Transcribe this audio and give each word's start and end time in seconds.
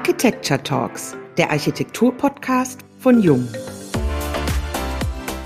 Architecture 0.00 0.62
Talks, 0.62 1.14
der 1.36 1.50
Architektur-Podcast 1.50 2.80
von 3.00 3.22
Jung. 3.22 3.46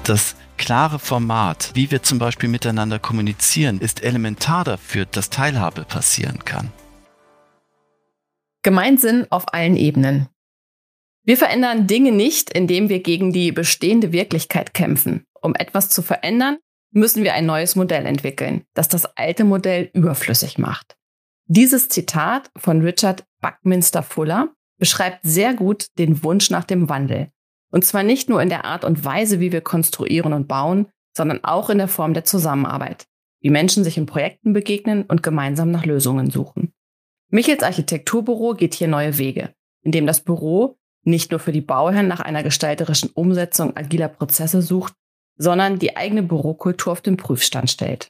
Das 0.05 0.37
klare 0.59 1.01
Format, 1.01 1.73
wie 1.75 1.91
wir 1.91 2.05
zum 2.05 2.21
Beispiel 2.21 2.49
miteinander 2.49 3.01
kommunizieren, 3.01 3.81
ist 3.81 4.05
elementar 4.05 4.63
dafür, 4.63 5.07
dass 5.07 5.29
Teilhabe 5.29 5.85
passieren 5.85 6.45
kann. 6.45 6.71
Gemeinsinn 8.63 9.27
auf 9.29 9.53
allen 9.53 9.77
Ebenen. 9.77 10.29
Wir 11.25 11.37
verändern 11.37 11.89
Dinge 11.89 12.13
nicht, 12.13 12.49
indem 12.57 12.89
wir 12.89 13.03
gegen 13.03 13.33
die 13.33 13.51
bestehende 13.51 14.13
Wirklichkeit 14.13 14.73
kämpfen. 14.73 15.25
Um 15.43 15.57
etwas 15.57 15.91
zu 15.91 16.01
verändern, 16.01 16.59
müssen 16.93 17.25
wir 17.25 17.35
ein 17.35 17.45
neues 17.45 17.75
Modell 17.75 18.07
entwickeln, 18.07 18.63
das 18.73 18.87
das 18.87 19.05
alte 19.17 19.43
Modell 19.43 19.91
überflüssig 19.95 20.59
macht. 20.59 20.97
Dieses 21.47 21.89
Zitat 21.91 22.51
von 22.57 22.81
Richard 22.81 23.25
Buckminster 23.43 24.03
Fuller 24.03 24.55
beschreibt 24.79 25.21
sehr 25.23 25.53
gut 25.53 25.87
den 25.99 26.23
Wunsch 26.25 26.49
nach 26.49 26.65
dem 26.65 26.89
Wandel. 26.89 27.29
Und 27.71 27.85
zwar 27.85 28.03
nicht 28.03 28.29
nur 28.31 28.41
in 28.41 28.49
der 28.49 28.65
Art 28.65 28.85
und 28.85 29.05
Weise, 29.05 29.41
wie 29.41 29.53
wir 29.53 29.61
konstruieren 29.61 30.33
und 30.33 30.49
bauen, 30.49 30.87
sondern 31.15 31.45
auch 31.45 31.69
in 31.69 31.79
der 31.79 31.89
Form 31.89 32.15
der 32.15 32.25
Zusammenarbeit, 32.25 33.05
wie 33.41 33.51
Menschen 33.51 33.85
sich 33.85 33.99
in 33.99 34.07
Projekten 34.07 34.55
begegnen 34.55 35.03
und 35.03 35.23
gemeinsam 35.23 35.71
nach 35.71 35.85
Lösungen 35.85 36.31
suchen. 36.31 36.73
Michels 37.29 37.63
Architekturbüro 37.63 38.55
geht 38.55 38.75
hier 38.75 38.89
neue 38.89 39.19
Wege, 39.19 39.55
indem 39.83 40.07
das 40.07 40.21
Büro 40.21 40.79
nicht 41.03 41.31
nur 41.31 41.41
für 41.41 41.53
die 41.53 41.61
Bauherren 41.61 42.09
nach 42.09 42.21
einer 42.21 42.43
gestalterischen 42.43 43.11
Umsetzung 43.11 43.77
agiler 43.77 44.09
Prozesse 44.09 44.63
sucht, 44.63 44.95
sondern 45.37 45.79
die 45.79 45.97
eigene 45.97 46.23
Bürokultur 46.23 46.93
auf 46.93 47.03
den 47.03 47.17
Prüfstand 47.19 47.71
stellt. 47.71 48.09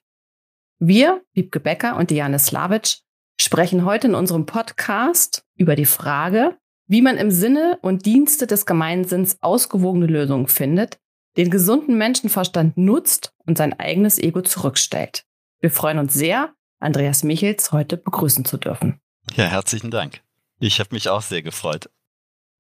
Wir, 0.79 1.23
Wiebke 1.33 1.59
Becker 1.59 1.97
und 1.97 2.11
Diane 2.11 2.39
Slavic, 2.39 2.99
sprechen 3.41 3.85
heute 3.85 4.09
in 4.09 4.15
unserem 4.15 4.47
Podcast 4.47 5.45
über 5.57 5.77
die 5.77 5.87
Frage, 5.87 6.57
wie 6.87 7.03
man 7.03 7.17
im 7.17 7.31
Sinne 7.31 7.79
und 7.83 8.07
Dienste 8.07 8.47
des 8.47 8.67
Gemeinsinns 8.67 9.39
ausgewogene 9.41 10.07
Lösungen 10.07 10.49
findet, 10.49 10.99
den 11.37 11.51
gesunden 11.51 11.97
Menschenverstand 11.99 12.77
nutzt 12.77 13.33
und 13.47 13.59
sein 13.59 13.79
eigenes 13.79 14.19
Ego 14.19 14.43
zurückstellt. 14.43 15.25
Wir 15.61 15.71
freuen 15.71 15.99
uns 15.99 16.15
sehr, 16.15 16.55
Andreas 16.79 17.25
Michels 17.25 17.73
heute 17.73 17.97
begrüßen 17.97 18.45
zu 18.45 18.59
dürfen. 18.59 19.01
Ja, 19.35 19.47
herzlichen 19.47 19.91
Dank. 19.91 20.21
Ich 20.61 20.81
habe 20.81 20.91
mich 20.93 21.09
auch 21.09 21.23
sehr 21.23 21.43
gefreut. 21.43 21.91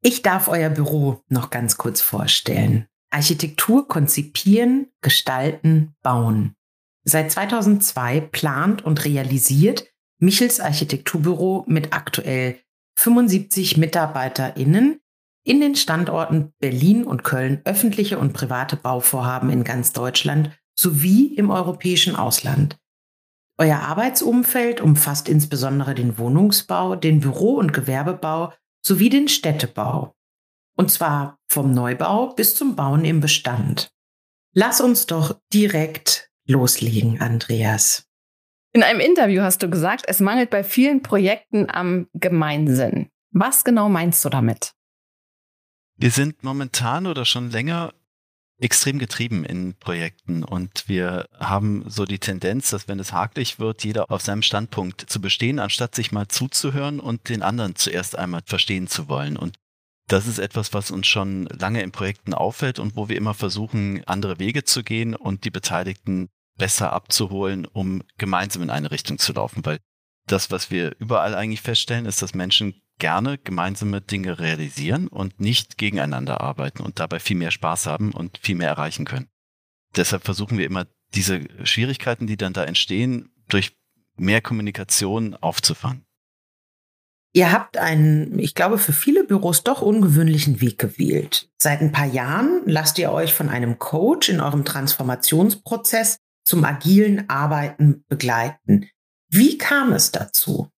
Ich 0.00 0.22
darf 0.22 0.48
euer 0.48 0.70
Büro 0.70 1.22
noch 1.28 1.50
ganz 1.50 1.76
kurz 1.76 2.00
vorstellen. 2.00 2.86
Architektur 3.10 3.86
konzipieren, 3.86 4.88
gestalten, 5.00 5.94
bauen. 6.02 6.54
Seit 7.04 7.30
2002 7.30 8.20
plant 8.20 8.84
und 8.84 9.04
realisiert 9.04 9.86
Michels 10.24 10.58
Architekturbüro 10.58 11.64
mit 11.68 11.92
aktuell 11.92 12.58
75 12.96 13.76
MitarbeiterInnen 13.76 15.00
in 15.44 15.60
den 15.60 15.76
Standorten 15.76 16.52
Berlin 16.58 17.04
und 17.04 17.22
Köln 17.22 17.60
öffentliche 17.64 18.18
und 18.18 18.32
private 18.32 18.76
Bauvorhaben 18.76 19.50
in 19.50 19.62
ganz 19.64 19.92
Deutschland 19.92 20.50
sowie 20.74 21.34
im 21.34 21.50
europäischen 21.50 22.16
Ausland. 22.16 22.78
Euer 23.58 23.80
Arbeitsumfeld 23.80 24.80
umfasst 24.80 25.28
insbesondere 25.28 25.94
den 25.94 26.18
Wohnungsbau, 26.18 26.96
den 26.96 27.20
Büro- 27.20 27.56
und 27.56 27.72
Gewerbebau 27.72 28.52
sowie 28.84 29.10
den 29.10 29.28
Städtebau. 29.28 30.14
Und 30.76 30.90
zwar 30.90 31.38
vom 31.46 31.72
Neubau 31.72 32.34
bis 32.34 32.54
zum 32.56 32.74
Bauen 32.74 33.04
im 33.04 33.20
Bestand. 33.20 33.92
Lass 34.54 34.80
uns 34.80 35.06
doch 35.06 35.38
direkt 35.52 36.30
loslegen, 36.46 37.20
Andreas. 37.20 38.08
In 38.74 38.82
einem 38.82 38.98
Interview 38.98 39.42
hast 39.42 39.62
du 39.62 39.70
gesagt, 39.70 40.04
es 40.08 40.18
mangelt 40.18 40.50
bei 40.50 40.64
vielen 40.64 41.00
Projekten 41.00 41.70
am 41.70 42.08
Gemeinsinn. 42.12 43.08
Was 43.30 43.62
genau 43.62 43.88
meinst 43.88 44.24
du 44.24 44.28
damit? 44.28 44.72
Wir 45.96 46.10
sind 46.10 46.42
momentan 46.42 47.06
oder 47.06 47.24
schon 47.24 47.52
länger 47.52 47.94
extrem 48.60 48.98
getrieben 48.98 49.44
in 49.44 49.74
Projekten 49.74 50.42
und 50.42 50.88
wir 50.88 51.28
haben 51.38 51.84
so 51.86 52.04
die 52.04 52.18
Tendenz, 52.18 52.70
dass 52.70 52.88
wenn 52.88 52.98
es 52.98 53.12
hakelig 53.12 53.60
wird, 53.60 53.84
jeder 53.84 54.10
auf 54.10 54.22
seinem 54.22 54.42
Standpunkt 54.42 55.02
zu 55.08 55.20
bestehen, 55.20 55.60
anstatt 55.60 55.94
sich 55.94 56.10
mal 56.10 56.26
zuzuhören 56.26 56.98
und 56.98 57.28
den 57.28 57.42
anderen 57.42 57.76
zuerst 57.76 58.18
einmal 58.18 58.42
verstehen 58.44 58.88
zu 58.88 59.08
wollen. 59.08 59.36
Und 59.36 59.54
das 60.08 60.26
ist 60.26 60.38
etwas, 60.38 60.74
was 60.74 60.90
uns 60.90 61.06
schon 61.06 61.46
lange 61.46 61.80
in 61.80 61.92
Projekten 61.92 62.34
auffällt 62.34 62.80
und 62.80 62.96
wo 62.96 63.08
wir 63.08 63.16
immer 63.16 63.34
versuchen, 63.34 64.02
andere 64.06 64.40
Wege 64.40 64.64
zu 64.64 64.82
gehen 64.82 65.14
und 65.14 65.44
die 65.44 65.50
Beteiligten 65.50 66.28
besser 66.56 66.92
abzuholen, 66.92 67.66
um 67.66 68.02
gemeinsam 68.18 68.62
in 68.62 68.70
eine 68.70 68.90
Richtung 68.90 69.18
zu 69.18 69.32
laufen. 69.32 69.64
Weil 69.64 69.78
das, 70.26 70.50
was 70.50 70.70
wir 70.70 70.96
überall 70.98 71.34
eigentlich 71.34 71.60
feststellen, 71.60 72.06
ist, 72.06 72.22
dass 72.22 72.34
Menschen 72.34 72.80
gerne 72.98 73.38
gemeinsame 73.38 74.00
Dinge 74.00 74.38
realisieren 74.38 75.08
und 75.08 75.40
nicht 75.40 75.78
gegeneinander 75.78 76.40
arbeiten 76.40 76.82
und 76.82 77.00
dabei 77.00 77.18
viel 77.18 77.36
mehr 77.36 77.50
Spaß 77.50 77.86
haben 77.86 78.12
und 78.12 78.38
viel 78.38 78.54
mehr 78.54 78.68
erreichen 78.68 79.04
können. 79.04 79.28
Deshalb 79.96 80.24
versuchen 80.24 80.58
wir 80.58 80.66
immer 80.66 80.86
diese 81.14 81.40
Schwierigkeiten, 81.64 82.26
die 82.26 82.36
dann 82.36 82.52
da 82.52 82.64
entstehen, 82.64 83.30
durch 83.48 83.76
mehr 84.16 84.40
Kommunikation 84.40 85.34
aufzufangen. 85.34 86.04
Ihr 87.36 87.50
habt 87.50 87.76
einen, 87.76 88.38
ich 88.38 88.54
glaube, 88.54 88.78
für 88.78 88.92
viele 88.92 89.24
Büros 89.24 89.64
doch 89.64 89.82
ungewöhnlichen 89.82 90.60
Weg 90.60 90.78
gewählt. 90.78 91.48
Seit 91.58 91.80
ein 91.80 91.90
paar 91.90 92.06
Jahren 92.06 92.62
lasst 92.64 92.96
ihr 92.98 93.10
euch 93.10 93.34
von 93.34 93.48
einem 93.48 93.80
Coach 93.80 94.28
in 94.28 94.40
eurem 94.40 94.64
Transformationsprozess 94.64 96.18
zum 96.44 96.64
agilen 96.64 97.28
Arbeiten 97.28 98.04
begleiten. 98.08 98.88
Wie 99.28 99.58
kam 99.58 99.92
es 99.92 100.12
dazu? 100.12 100.70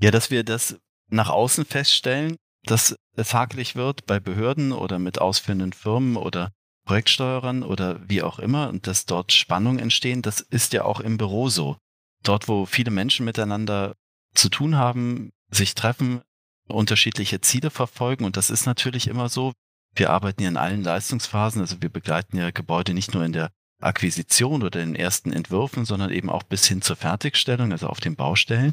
Ja, 0.00 0.10
dass 0.10 0.30
wir 0.30 0.44
das 0.44 0.78
nach 1.10 1.28
außen 1.28 1.64
feststellen, 1.64 2.36
dass 2.64 2.96
es 3.14 3.34
hakelig 3.34 3.76
wird 3.76 4.06
bei 4.06 4.20
Behörden 4.20 4.72
oder 4.72 4.98
mit 4.98 5.20
ausführenden 5.20 5.72
Firmen 5.72 6.16
oder 6.16 6.52
Projektsteuerern 6.84 7.62
oder 7.62 8.00
wie 8.08 8.22
auch 8.22 8.38
immer 8.38 8.68
und 8.68 8.86
dass 8.86 9.04
dort 9.04 9.32
Spannungen 9.32 9.78
entstehen, 9.78 10.22
das 10.22 10.40
ist 10.40 10.72
ja 10.72 10.84
auch 10.84 11.00
im 11.00 11.18
Büro 11.18 11.48
so. 11.48 11.76
Dort, 12.22 12.48
wo 12.48 12.66
viele 12.66 12.90
Menschen 12.90 13.24
miteinander 13.24 13.94
zu 14.34 14.48
tun 14.48 14.76
haben, 14.76 15.30
sich 15.50 15.74
treffen, 15.74 16.22
unterschiedliche 16.66 17.40
Ziele 17.40 17.70
verfolgen 17.70 18.24
und 18.24 18.36
das 18.36 18.50
ist 18.50 18.66
natürlich 18.66 19.08
immer 19.08 19.28
so. 19.28 19.52
Wir 19.94 20.10
arbeiten 20.10 20.42
ja 20.42 20.48
in 20.48 20.56
allen 20.56 20.82
Leistungsphasen, 20.82 21.60
also 21.60 21.80
wir 21.82 21.90
begleiten 21.90 22.36
ja 22.36 22.50
Gebäude 22.50 22.94
nicht 22.94 23.14
nur 23.14 23.24
in 23.24 23.32
der 23.32 23.50
Akquisition 23.80 24.62
oder 24.62 24.80
den 24.80 24.94
ersten 24.94 25.32
Entwürfen, 25.32 25.84
sondern 25.84 26.10
eben 26.10 26.30
auch 26.30 26.42
bis 26.42 26.66
hin 26.66 26.82
zur 26.82 26.96
Fertigstellung, 26.96 27.72
also 27.72 27.86
auf 27.88 28.00
den 28.00 28.16
Baustellen 28.16 28.72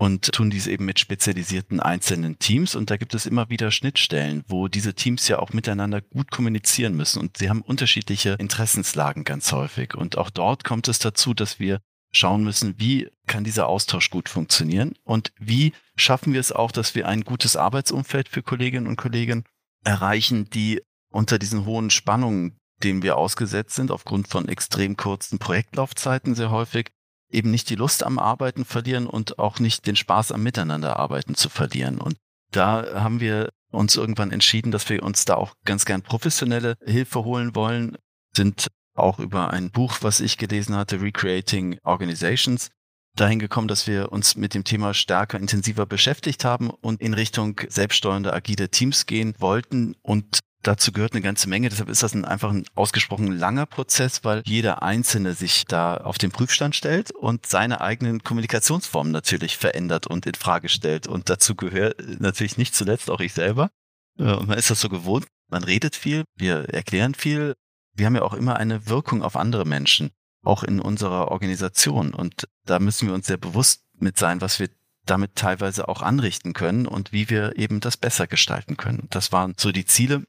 und 0.00 0.32
tun 0.32 0.48
dies 0.48 0.66
eben 0.66 0.86
mit 0.86 0.98
spezialisierten 0.98 1.78
einzelnen 1.78 2.38
Teams. 2.38 2.74
Und 2.74 2.90
da 2.90 2.96
gibt 2.96 3.14
es 3.14 3.26
immer 3.26 3.50
wieder 3.50 3.70
Schnittstellen, 3.70 4.42
wo 4.48 4.66
diese 4.66 4.94
Teams 4.94 5.28
ja 5.28 5.38
auch 5.38 5.52
miteinander 5.52 6.00
gut 6.00 6.30
kommunizieren 6.30 6.96
müssen. 6.96 7.20
Und 7.20 7.36
sie 7.36 7.50
haben 7.50 7.60
unterschiedliche 7.60 8.30
Interessenslagen 8.38 9.24
ganz 9.24 9.52
häufig. 9.52 9.94
Und 9.94 10.16
auch 10.16 10.30
dort 10.30 10.64
kommt 10.64 10.88
es 10.88 11.00
dazu, 11.00 11.34
dass 11.34 11.60
wir 11.60 11.82
schauen 12.12 12.42
müssen, 12.42 12.76
wie 12.78 13.10
kann 13.26 13.44
dieser 13.44 13.68
Austausch 13.68 14.08
gut 14.08 14.30
funktionieren 14.30 14.94
und 15.04 15.32
wie 15.38 15.74
schaffen 15.96 16.32
wir 16.32 16.40
es 16.40 16.50
auch, 16.50 16.72
dass 16.72 16.94
wir 16.94 17.06
ein 17.06 17.20
gutes 17.20 17.56
Arbeitsumfeld 17.56 18.30
für 18.30 18.42
Kolleginnen 18.42 18.86
und 18.86 18.96
Kollegen 18.96 19.44
erreichen, 19.84 20.48
die 20.48 20.80
unter 21.12 21.38
diesen 21.38 21.66
hohen 21.66 21.90
Spannungen, 21.90 22.58
dem 22.82 23.02
wir 23.02 23.16
ausgesetzt 23.16 23.74
sind, 23.74 23.90
aufgrund 23.90 24.28
von 24.28 24.48
extrem 24.48 24.96
kurzen 24.96 25.38
Projektlaufzeiten 25.38 26.34
sehr 26.34 26.50
häufig, 26.50 26.90
eben 27.30 27.50
nicht 27.50 27.70
die 27.70 27.76
Lust 27.76 28.02
am 28.02 28.18
Arbeiten 28.18 28.64
verlieren 28.64 29.06
und 29.06 29.38
auch 29.38 29.60
nicht 29.60 29.86
den 29.86 29.96
Spaß 29.96 30.32
am 30.32 30.42
Miteinanderarbeiten 30.42 31.34
zu 31.34 31.48
verlieren. 31.48 32.00
Und 32.00 32.16
da 32.50 33.00
haben 33.00 33.20
wir 33.20 33.50
uns 33.70 33.96
irgendwann 33.96 34.32
entschieden, 34.32 34.72
dass 34.72 34.88
wir 34.88 35.02
uns 35.02 35.24
da 35.24 35.36
auch 35.36 35.54
ganz 35.64 35.84
gern 35.84 36.02
professionelle 36.02 36.76
Hilfe 36.84 37.24
holen 37.24 37.54
wollen, 37.54 37.96
sind 38.34 38.66
auch 38.94 39.18
über 39.18 39.50
ein 39.50 39.70
Buch, 39.70 39.98
was 40.00 40.20
ich 40.20 40.36
gelesen 40.36 40.76
hatte, 40.76 41.00
Recreating 41.00 41.78
Organizations, 41.84 42.70
dahin 43.16 43.38
gekommen, 43.38 43.68
dass 43.68 43.86
wir 43.86 44.12
uns 44.12 44.36
mit 44.36 44.54
dem 44.54 44.64
Thema 44.64 44.94
stärker 44.94 45.38
intensiver 45.38 45.86
beschäftigt 45.86 46.44
haben 46.44 46.70
und 46.70 47.00
in 47.00 47.14
Richtung 47.14 47.60
selbststeuernde 47.68 48.32
agile 48.32 48.68
Teams 48.68 49.06
gehen 49.06 49.34
wollten 49.38 49.94
und 50.02 50.40
Dazu 50.62 50.92
gehört 50.92 51.12
eine 51.12 51.22
ganze 51.22 51.48
Menge. 51.48 51.70
Deshalb 51.70 51.88
ist 51.88 52.02
das 52.02 52.14
ein, 52.14 52.26
einfach 52.26 52.50
ein 52.50 52.66
ausgesprochen 52.74 53.32
langer 53.32 53.64
Prozess, 53.64 54.24
weil 54.24 54.42
jeder 54.44 54.82
Einzelne 54.82 55.32
sich 55.32 55.64
da 55.64 55.96
auf 55.96 56.18
den 56.18 56.32
Prüfstand 56.32 56.76
stellt 56.76 57.12
und 57.12 57.46
seine 57.46 57.80
eigenen 57.80 58.22
Kommunikationsformen 58.22 59.10
natürlich 59.10 59.56
verändert 59.56 60.06
und 60.06 60.26
in 60.26 60.34
Frage 60.34 60.68
stellt. 60.68 61.06
Und 61.06 61.30
dazu 61.30 61.54
gehört 61.54 61.96
natürlich 62.20 62.58
nicht 62.58 62.74
zuletzt 62.74 63.10
auch 63.10 63.20
ich 63.20 63.32
selber. 63.32 63.70
Äh, 64.18 64.34
und 64.34 64.48
man 64.48 64.58
ist 64.58 64.70
das 64.70 64.80
so 64.80 64.90
gewohnt. 64.90 65.26
Man 65.48 65.64
redet 65.64 65.96
viel, 65.96 66.24
wir 66.36 66.68
erklären 66.68 67.14
viel. 67.14 67.54
Wir 67.94 68.06
haben 68.06 68.14
ja 68.14 68.22
auch 68.22 68.34
immer 68.34 68.56
eine 68.56 68.86
Wirkung 68.86 69.22
auf 69.22 69.36
andere 69.36 69.64
Menschen, 69.64 70.10
auch 70.44 70.62
in 70.62 70.78
unserer 70.80 71.28
Organisation. 71.28 72.14
Und 72.14 72.46
da 72.66 72.78
müssen 72.78 73.08
wir 73.08 73.14
uns 73.14 73.26
sehr 73.26 73.38
bewusst 73.38 73.82
mit 73.98 74.18
sein, 74.18 74.40
was 74.40 74.58
wir 74.58 74.68
damit 75.06 75.34
teilweise 75.34 75.88
auch 75.88 76.02
anrichten 76.02 76.52
können 76.52 76.86
und 76.86 77.12
wie 77.12 77.30
wir 77.30 77.56
eben 77.56 77.80
das 77.80 77.96
besser 77.96 78.26
gestalten 78.26 78.76
können. 78.76 79.08
Das 79.10 79.32
waren 79.32 79.54
so 79.56 79.72
die 79.72 79.86
Ziele. 79.86 80.24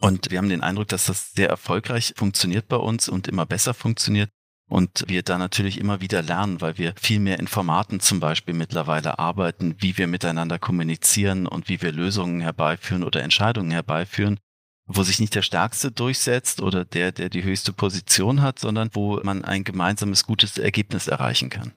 Und 0.00 0.30
wir 0.30 0.38
haben 0.38 0.48
den 0.48 0.62
Eindruck, 0.62 0.88
dass 0.88 1.06
das 1.06 1.32
sehr 1.32 1.48
erfolgreich 1.48 2.14
funktioniert 2.16 2.68
bei 2.68 2.76
uns 2.76 3.08
und 3.08 3.28
immer 3.28 3.44
besser 3.44 3.74
funktioniert. 3.74 4.30
Und 4.68 5.04
wir 5.08 5.22
da 5.22 5.36
natürlich 5.36 5.78
immer 5.78 6.00
wieder 6.00 6.22
lernen, 6.22 6.60
weil 6.60 6.78
wir 6.78 6.94
viel 6.96 7.18
mehr 7.18 7.38
Informaten 7.38 8.00
zum 8.00 8.20
Beispiel 8.20 8.54
mittlerweile 8.54 9.18
arbeiten, 9.18 9.74
wie 9.78 9.98
wir 9.98 10.06
miteinander 10.06 10.58
kommunizieren 10.58 11.46
und 11.46 11.68
wie 11.68 11.82
wir 11.82 11.92
Lösungen 11.92 12.40
herbeiführen 12.40 13.04
oder 13.04 13.22
Entscheidungen 13.22 13.72
herbeiführen, 13.72 14.38
wo 14.86 15.02
sich 15.02 15.18
nicht 15.18 15.34
der 15.34 15.42
Stärkste 15.42 15.90
durchsetzt 15.90 16.62
oder 16.62 16.84
der, 16.84 17.12
der 17.12 17.28
die 17.28 17.42
höchste 17.42 17.72
Position 17.72 18.42
hat, 18.42 18.58
sondern 18.60 18.90
wo 18.92 19.20
man 19.22 19.44
ein 19.44 19.64
gemeinsames 19.64 20.24
gutes 20.24 20.56
Ergebnis 20.56 21.08
erreichen 21.08 21.50
kann. 21.50 21.72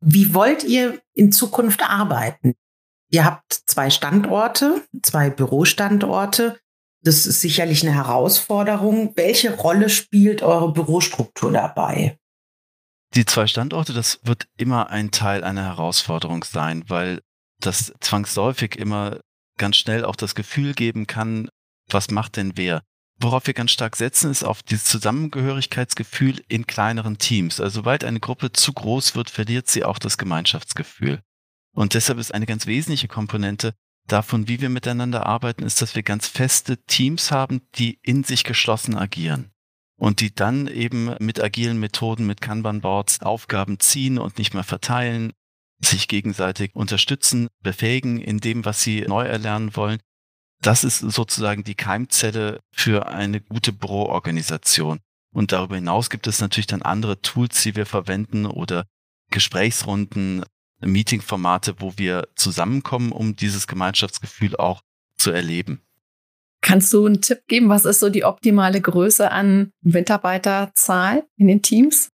Wie 0.00 0.32
wollt 0.34 0.64
ihr 0.64 1.00
in 1.14 1.32
Zukunft 1.32 1.82
arbeiten? 1.82 2.54
Ihr 3.08 3.24
habt 3.24 3.52
zwei 3.52 3.90
Standorte, 3.90 4.86
zwei 5.02 5.30
Bürostandorte. 5.30 6.59
Das 7.02 7.26
ist 7.26 7.40
sicherlich 7.40 7.82
eine 7.82 7.94
Herausforderung. 7.94 9.12
Welche 9.16 9.54
Rolle 9.56 9.88
spielt 9.88 10.42
eure 10.42 10.72
Bürostruktur 10.72 11.50
dabei? 11.52 12.18
Die 13.14 13.24
zwei 13.24 13.46
Standorte, 13.46 13.92
das 13.92 14.20
wird 14.22 14.46
immer 14.56 14.90
ein 14.90 15.10
Teil 15.10 15.42
einer 15.42 15.64
Herausforderung 15.64 16.44
sein, 16.44 16.84
weil 16.88 17.20
das 17.60 17.92
zwangsläufig 18.00 18.76
immer 18.76 19.20
ganz 19.58 19.76
schnell 19.76 20.04
auch 20.04 20.16
das 20.16 20.34
Gefühl 20.34 20.74
geben 20.74 21.06
kann, 21.06 21.48
was 21.88 22.10
macht 22.10 22.36
denn 22.36 22.52
wer? 22.56 22.82
Worauf 23.22 23.46
wir 23.46 23.54
ganz 23.54 23.72
stark 23.72 23.96
setzen, 23.96 24.30
ist 24.30 24.44
auf 24.44 24.62
dieses 24.62 24.84
Zusammengehörigkeitsgefühl 24.84 26.42
in 26.48 26.66
kleineren 26.66 27.18
Teams. 27.18 27.60
Also 27.60 27.80
sobald 27.80 28.04
eine 28.04 28.20
Gruppe 28.20 28.52
zu 28.52 28.72
groß 28.72 29.14
wird, 29.14 29.28
verliert 29.28 29.68
sie 29.68 29.84
auch 29.84 29.98
das 29.98 30.16
Gemeinschaftsgefühl. 30.16 31.20
Und 31.74 31.94
deshalb 31.94 32.18
ist 32.18 32.32
eine 32.32 32.46
ganz 32.46 32.66
wesentliche 32.66 33.08
Komponente, 33.08 33.74
davon, 34.12 34.48
wie 34.48 34.60
wir 34.60 34.68
miteinander 34.68 35.26
arbeiten, 35.26 35.64
ist, 35.64 35.80
dass 35.82 35.94
wir 35.94 36.02
ganz 36.02 36.26
feste 36.26 36.78
Teams 36.84 37.30
haben, 37.30 37.62
die 37.76 37.98
in 38.02 38.24
sich 38.24 38.44
geschlossen 38.44 38.96
agieren 38.96 39.50
und 39.96 40.20
die 40.20 40.34
dann 40.34 40.66
eben 40.66 41.14
mit 41.20 41.40
agilen 41.40 41.78
Methoden, 41.78 42.26
mit 42.26 42.40
Kanban-Boards 42.40 43.20
Aufgaben 43.20 43.80
ziehen 43.80 44.18
und 44.18 44.38
nicht 44.38 44.54
mehr 44.54 44.64
verteilen, 44.64 45.32
sich 45.82 46.08
gegenseitig 46.08 46.74
unterstützen, 46.74 47.48
befähigen 47.62 48.20
in 48.20 48.38
dem, 48.38 48.64
was 48.64 48.82
sie 48.82 49.02
neu 49.02 49.24
erlernen 49.24 49.76
wollen. 49.76 49.98
Das 50.62 50.84
ist 50.84 50.98
sozusagen 50.98 51.64
die 51.64 51.74
Keimzelle 51.74 52.60
für 52.70 53.08
eine 53.08 53.40
gute 53.40 53.72
Büroorganisation. 53.72 55.00
Und 55.32 55.52
darüber 55.52 55.76
hinaus 55.76 56.10
gibt 56.10 56.26
es 56.26 56.40
natürlich 56.40 56.66
dann 56.66 56.82
andere 56.82 57.22
Tools, 57.22 57.62
die 57.62 57.76
wir 57.76 57.86
verwenden 57.86 58.46
oder 58.46 58.84
Gesprächsrunden, 59.30 60.44
Meetingformate, 60.80 61.76
wo 61.78 61.94
wir 61.96 62.28
zusammenkommen, 62.36 63.12
um 63.12 63.36
dieses 63.36 63.66
Gemeinschaftsgefühl 63.66 64.56
auch 64.56 64.82
zu 65.16 65.30
erleben. 65.30 65.82
Kannst 66.62 66.92
du 66.92 67.06
einen 67.06 67.22
Tipp 67.22 67.42
geben? 67.48 67.68
Was 67.68 67.84
ist 67.84 68.00
so 68.00 68.10
die 68.10 68.24
optimale 68.24 68.80
Größe 68.80 69.30
an 69.30 69.72
Mitarbeiterzahl 69.82 71.24
in 71.36 71.48
den 71.48 71.62
Teams? 71.62 72.10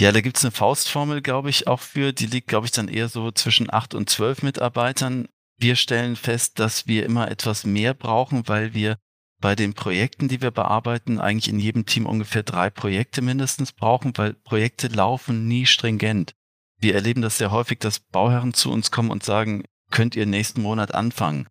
Ja, 0.00 0.12
da 0.12 0.20
gibt 0.20 0.38
es 0.38 0.44
eine 0.44 0.52
Faustformel, 0.52 1.20
glaube 1.20 1.50
ich, 1.50 1.66
auch 1.66 1.80
für. 1.80 2.12
Die 2.12 2.26
liegt, 2.26 2.48
glaube 2.48 2.66
ich, 2.66 2.72
dann 2.72 2.88
eher 2.88 3.08
so 3.08 3.30
zwischen 3.32 3.70
acht 3.72 3.94
und 3.94 4.08
zwölf 4.08 4.42
Mitarbeitern. 4.42 5.28
Wir 5.58 5.76
stellen 5.76 6.16
fest, 6.16 6.58
dass 6.58 6.86
wir 6.86 7.04
immer 7.04 7.30
etwas 7.30 7.64
mehr 7.64 7.92
brauchen, 7.92 8.48
weil 8.48 8.72
wir 8.72 8.96
bei 9.40 9.54
den 9.54 9.74
Projekten, 9.74 10.28
die 10.28 10.40
wir 10.40 10.50
bearbeiten, 10.50 11.18
eigentlich 11.18 11.48
in 11.48 11.58
jedem 11.58 11.86
Team 11.86 12.06
ungefähr 12.06 12.42
drei 12.42 12.70
Projekte 12.70 13.22
mindestens 13.22 13.72
brauchen, 13.72 14.12
weil 14.16 14.34
Projekte 14.34 14.88
laufen 14.88 15.48
nie 15.48 15.66
stringent. 15.66 16.34
Wir 16.80 16.94
erleben 16.94 17.22
das 17.22 17.38
sehr 17.38 17.50
häufig, 17.50 17.78
dass 17.78 18.00
Bauherren 18.00 18.54
zu 18.54 18.70
uns 18.70 18.90
kommen 18.90 19.10
und 19.10 19.22
sagen, 19.22 19.64
könnt 19.90 20.16
ihr 20.16 20.26
nächsten 20.26 20.62
Monat 20.62 20.94
anfangen? 20.94 21.46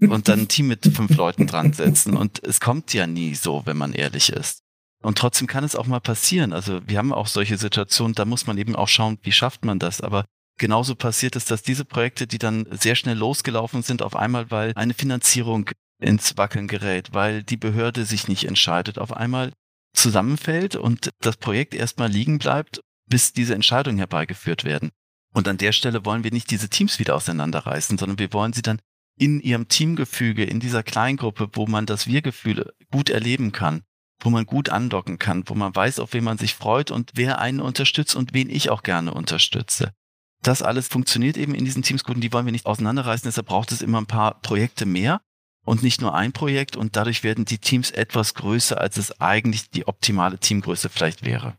Und 0.00 0.28
dann 0.28 0.40
ein 0.40 0.48
Team 0.48 0.68
mit 0.68 0.84
fünf 0.84 1.10
Leuten 1.16 1.46
dran 1.46 1.72
setzen. 1.72 2.16
Und 2.16 2.42
es 2.44 2.60
kommt 2.60 2.92
ja 2.92 3.06
nie 3.06 3.34
so, 3.34 3.62
wenn 3.64 3.76
man 3.76 3.94
ehrlich 3.94 4.30
ist. 4.30 4.60
Und 5.02 5.18
trotzdem 5.18 5.46
kann 5.46 5.64
es 5.64 5.76
auch 5.76 5.86
mal 5.86 6.00
passieren. 6.00 6.52
Also 6.52 6.80
wir 6.86 6.98
haben 6.98 7.12
auch 7.12 7.26
solche 7.26 7.56
Situationen, 7.56 8.14
da 8.14 8.24
muss 8.24 8.46
man 8.46 8.58
eben 8.58 8.76
auch 8.76 8.88
schauen, 8.88 9.18
wie 9.22 9.32
schafft 9.32 9.64
man 9.64 9.78
das. 9.78 10.00
Aber 10.00 10.24
genauso 10.58 10.94
passiert 10.94 11.36
es, 11.36 11.44
dass 11.44 11.62
diese 11.62 11.84
Projekte, 11.84 12.26
die 12.26 12.38
dann 12.38 12.66
sehr 12.70 12.94
schnell 12.94 13.16
losgelaufen 13.16 13.82
sind, 13.82 14.02
auf 14.02 14.14
einmal, 14.14 14.50
weil 14.50 14.72
eine 14.74 14.94
Finanzierung 14.94 15.70
ins 16.00 16.36
Wackeln 16.36 16.68
gerät, 16.68 17.12
weil 17.12 17.42
die 17.42 17.56
Behörde 17.56 18.04
sich 18.04 18.28
nicht 18.28 18.44
entscheidet, 18.44 18.98
auf 18.98 19.12
einmal 19.16 19.52
zusammenfällt 19.94 20.76
und 20.76 21.10
das 21.20 21.36
Projekt 21.36 21.74
erstmal 21.74 22.10
liegen 22.10 22.38
bleibt 22.38 22.80
bis 23.12 23.34
diese 23.34 23.54
Entscheidungen 23.54 23.98
herbeigeführt 23.98 24.64
werden. 24.64 24.90
Und 25.34 25.46
an 25.46 25.58
der 25.58 25.72
Stelle 25.72 26.06
wollen 26.06 26.24
wir 26.24 26.32
nicht 26.32 26.50
diese 26.50 26.70
Teams 26.70 26.98
wieder 26.98 27.14
auseinanderreißen, 27.14 27.98
sondern 27.98 28.18
wir 28.18 28.32
wollen 28.32 28.54
sie 28.54 28.62
dann 28.62 28.80
in 29.18 29.38
ihrem 29.38 29.68
Teamgefüge, 29.68 30.44
in 30.44 30.60
dieser 30.60 30.82
Kleingruppe, 30.82 31.50
wo 31.52 31.66
man 31.66 31.84
das 31.84 32.06
Wir-Gefühl 32.06 32.72
gut 32.90 33.10
erleben 33.10 33.52
kann, 33.52 33.82
wo 34.20 34.30
man 34.30 34.46
gut 34.46 34.70
andocken 34.70 35.18
kann, 35.18 35.42
wo 35.46 35.54
man 35.54 35.76
weiß, 35.76 35.98
auf 35.98 36.14
wen 36.14 36.24
man 36.24 36.38
sich 36.38 36.54
freut 36.54 36.90
und 36.90 37.10
wer 37.14 37.38
einen 37.38 37.60
unterstützt 37.60 38.16
und 38.16 38.32
wen 38.32 38.48
ich 38.48 38.70
auch 38.70 38.82
gerne 38.82 39.12
unterstütze. 39.12 39.92
Das 40.40 40.62
alles 40.62 40.88
funktioniert 40.88 41.36
eben 41.36 41.54
in 41.54 41.66
diesen 41.66 41.82
Teams 41.82 42.04
gut 42.04 42.14
und 42.14 42.22
die 42.22 42.32
wollen 42.32 42.46
wir 42.46 42.52
nicht 42.52 42.64
auseinanderreißen, 42.64 43.28
deshalb 43.28 43.46
braucht 43.46 43.72
es 43.72 43.82
immer 43.82 44.00
ein 44.00 44.06
paar 44.06 44.40
Projekte 44.40 44.86
mehr 44.86 45.20
und 45.66 45.82
nicht 45.82 46.00
nur 46.00 46.14
ein 46.14 46.32
Projekt 46.32 46.76
und 46.76 46.96
dadurch 46.96 47.22
werden 47.24 47.44
die 47.44 47.58
Teams 47.58 47.90
etwas 47.90 48.32
größer, 48.32 48.80
als 48.80 48.96
es 48.96 49.20
eigentlich 49.20 49.68
die 49.68 49.86
optimale 49.86 50.38
Teamgröße 50.38 50.88
vielleicht 50.88 51.26
wäre. 51.26 51.58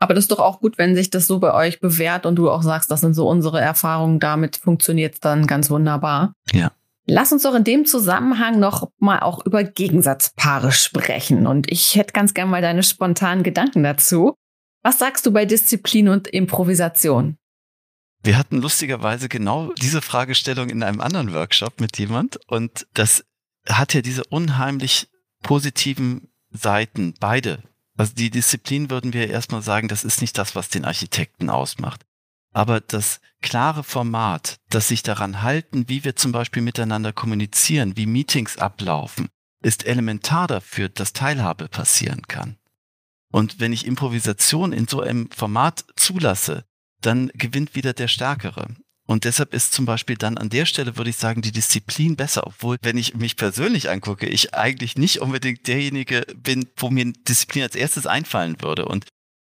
Aber 0.00 0.14
das 0.14 0.24
ist 0.24 0.32
doch 0.32 0.40
auch 0.40 0.60
gut, 0.60 0.78
wenn 0.78 0.96
sich 0.96 1.10
das 1.10 1.26
so 1.26 1.38
bei 1.38 1.52
euch 1.52 1.78
bewährt 1.78 2.24
und 2.24 2.36
du 2.36 2.50
auch 2.50 2.62
sagst, 2.62 2.90
das 2.90 3.02
sind 3.02 3.14
so 3.14 3.28
unsere 3.28 3.60
Erfahrungen, 3.60 4.18
damit 4.18 4.56
funktioniert 4.56 5.14
es 5.14 5.20
dann 5.20 5.46
ganz 5.46 5.70
wunderbar. 5.70 6.32
Ja. 6.52 6.72
Lass 7.06 7.32
uns 7.32 7.42
doch 7.42 7.54
in 7.54 7.64
dem 7.64 7.84
Zusammenhang 7.84 8.58
noch 8.58 8.90
mal 8.98 9.20
auch 9.20 9.44
über 9.44 9.62
Gegensatzpaare 9.62 10.72
sprechen. 10.72 11.46
Und 11.46 11.70
ich 11.70 11.96
hätte 11.96 12.12
ganz 12.12 12.34
gern 12.34 12.48
mal 12.48 12.62
deine 12.62 12.82
spontanen 12.82 13.42
Gedanken 13.42 13.82
dazu. 13.82 14.34
Was 14.82 14.98
sagst 14.98 15.26
du 15.26 15.32
bei 15.32 15.44
Disziplin 15.44 16.08
und 16.08 16.28
Improvisation? 16.28 17.36
Wir 18.22 18.38
hatten 18.38 18.58
lustigerweise 18.58 19.28
genau 19.28 19.72
diese 19.74 20.00
Fragestellung 20.00 20.70
in 20.70 20.82
einem 20.82 21.00
anderen 21.00 21.32
Workshop 21.34 21.80
mit 21.80 21.98
jemand 21.98 22.38
und 22.48 22.86
das 22.94 23.24
hat 23.68 23.92
ja 23.94 24.02
diese 24.02 24.24
unheimlich 24.24 25.08
positiven 25.42 26.28
Seiten, 26.50 27.14
beide 27.18 27.62
also 28.00 28.14
die 28.14 28.30
Disziplin 28.30 28.88
würden 28.88 29.12
wir 29.12 29.28
erstmal 29.28 29.60
sagen, 29.60 29.86
das 29.86 30.04
ist 30.04 30.22
nicht 30.22 30.38
das, 30.38 30.54
was 30.56 30.70
den 30.70 30.86
Architekten 30.86 31.50
ausmacht. 31.50 32.06
Aber 32.50 32.80
das 32.80 33.20
klare 33.42 33.84
Format, 33.84 34.58
das 34.70 34.88
sich 34.88 35.02
daran 35.02 35.42
halten, 35.42 35.86
wie 35.86 36.02
wir 36.02 36.16
zum 36.16 36.32
Beispiel 36.32 36.62
miteinander 36.62 37.12
kommunizieren, 37.12 37.98
wie 37.98 38.06
Meetings 38.06 38.56
ablaufen, 38.56 39.28
ist 39.62 39.84
elementar 39.86 40.46
dafür, 40.46 40.88
dass 40.88 41.12
Teilhabe 41.12 41.68
passieren 41.68 42.22
kann. 42.22 42.56
Und 43.30 43.60
wenn 43.60 43.74
ich 43.74 43.84
Improvisation 43.86 44.72
in 44.72 44.88
so 44.88 45.02
einem 45.02 45.30
Format 45.30 45.84
zulasse, 45.96 46.64
dann 47.02 47.30
gewinnt 47.34 47.74
wieder 47.74 47.92
der 47.92 48.08
Stärkere. 48.08 48.68
Und 49.10 49.24
deshalb 49.24 49.54
ist 49.54 49.72
zum 49.72 49.86
Beispiel 49.86 50.14
dann 50.14 50.38
an 50.38 50.50
der 50.50 50.66
Stelle, 50.66 50.96
würde 50.96 51.10
ich 51.10 51.16
sagen, 51.16 51.42
die 51.42 51.50
Disziplin 51.50 52.14
besser. 52.14 52.46
Obwohl, 52.46 52.76
wenn 52.82 52.96
ich 52.96 53.16
mich 53.16 53.34
persönlich 53.34 53.90
angucke, 53.90 54.28
ich 54.28 54.54
eigentlich 54.54 54.94
nicht 54.94 55.20
unbedingt 55.20 55.66
derjenige 55.66 56.24
bin, 56.36 56.68
wo 56.76 56.90
mir 56.90 57.12
Disziplin 57.26 57.64
als 57.64 57.74
erstes 57.74 58.06
einfallen 58.06 58.62
würde. 58.62 58.84
Und 58.84 59.06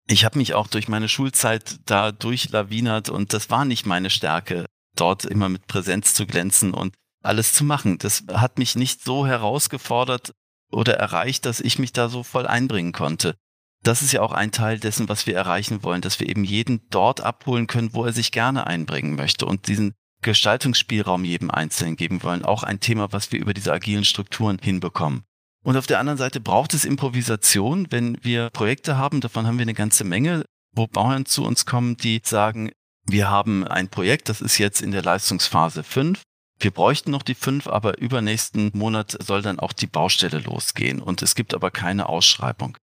ich 0.08 0.24
habe 0.24 0.38
mich 0.38 0.54
auch 0.54 0.68
durch 0.68 0.88
meine 0.88 1.10
Schulzeit 1.10 1.82
da 1.86 2.14
durchlawinert 2.14 3.10
und 3.10 3.34
das 3.34 3.50
war 3.50 3.66
nicht 3.66 3.86
meine 3.86 4.10
Stärke, 4.10 4.68
dort 4.96 5.26
immer 5.26 5.50
mit 5.50 5.68
Präsenz 5.68 6.14
zu 6.14 6.26
glänzen 6.26 6.74
und 6.74 6.96
alles 7.22 7.52
zu 7.52 7.66
machen. 7.66 7.98
Das 7.98 8.24
hat 8.32 8.58
mich 8.58 8.78
nicht 8.78 9.04
so 9.04 9.28
herausgefordert 9.28 10.32
oder 10.72 10.94
erreicht, 10.94 11.46
dass 11.46 11.60
ich 11.60 11.78
mich 11.78 11.92
da 11.92 12.08
so 12.08 12.24
voll 12.24 12.48
einbringen 12.48 12.94
konnte 12.94 13.36
das 13.84 14.02
ist 14.02 14.12
ja 14.12 14.22
auch 14.22 14.32
ein 14.32 14.52
Teil 14.52 14.80
dessen, 14.80 15.10
was 15.10 15.26
wir 15.26 15.36
erreichen 15.36 15.84
wollen, 15.84 16.02
dass 16.02 16.20
wir 16.20 16.30
eben 16.30 16.44
jeden 16.44 16.82
dort 16.90 17.22
abholen 17.22 17.68
können, 17.68 17.94
wo 17.94 18.06
er 18.06 18.14
sich 18.14 18.32
gerne 18.32 18.68
einbringen 18.68 19.16
möchte 19.16 19.46
und 19.46 19.68
diesen 19.68 19.94
Gestaltungsspielraum 20.22 21.26
jedem 21.26 21.50
Einzelnen 21.50 21.96
geben 21.96 22.22
wollen. 22.22 22.46
Auch 22.46 22.64
ein 22.64 22.80
Thema, 22.80 23.12
was 23.12 23.32
wir 23.32 23.40
über 23.40 23.54
diese 23.54 23.74
agilen 23.74 24.06
Strukturen 24.06 24.60
hinbekommen. 24.62 25.24
Und 25.64 25.78
auf 25.78 25.88
der 25.88 26.00
anderen 26.00 26.18
Seite 26.18 26.40
braucht 26.40 26.74
es 26.74 26.86
Improvisation, 26.86 27.88
wenn 27.90 28.18
wir 28.24 28.50
Projekte 28.52 28.98
haben, 28.98 29.22
davon 29.22 29.46
haben 29.46 29.58
wir 29.58 29.64
eine 29.64 29.74
ganze 29.74 30.04
Menge, 30.04 30.46
wo 30.74 30.88
Bauern 30.88 31.26
zu 31.26 31.44
uns 31.44 31.66
kommen, 31.66 31.98
die 31.98 32.22
sagen, 32.24 32.72
wir 33.06 33.30
haben 33.30 33.68
ein 33.68 33.90
Projekt, 33.90 34.30
das 34.30 34.42
ist 34.42 34.58
jetzt 34.58 34.82
in 34.82 34.92
der 34.92 35.04
Leistungsphase 35.04 35.84
5. 35.84 36.22
Wir 36.60 36.72
bräuchten 36.72 37.10
noch 37.10 37.24
die 37.24 37.36
5, 37.36 37.68
aber 37.68 37.98
übernächsten 37.98 38.72
Monat 38.74 39.18
soll 39.24 39.42
dann 39.42 39.60
auch 39.60 39.74
die 39.74 39.88
Baustelle 39.88 40.40
losgehen 40.40 41.02
und 41.02 41.24
es 41.24 41.34
gibt 41.34 41.56
aber 41.56 41.72
keine 41.72 42.08
Ausschreibung. 42.08 42.78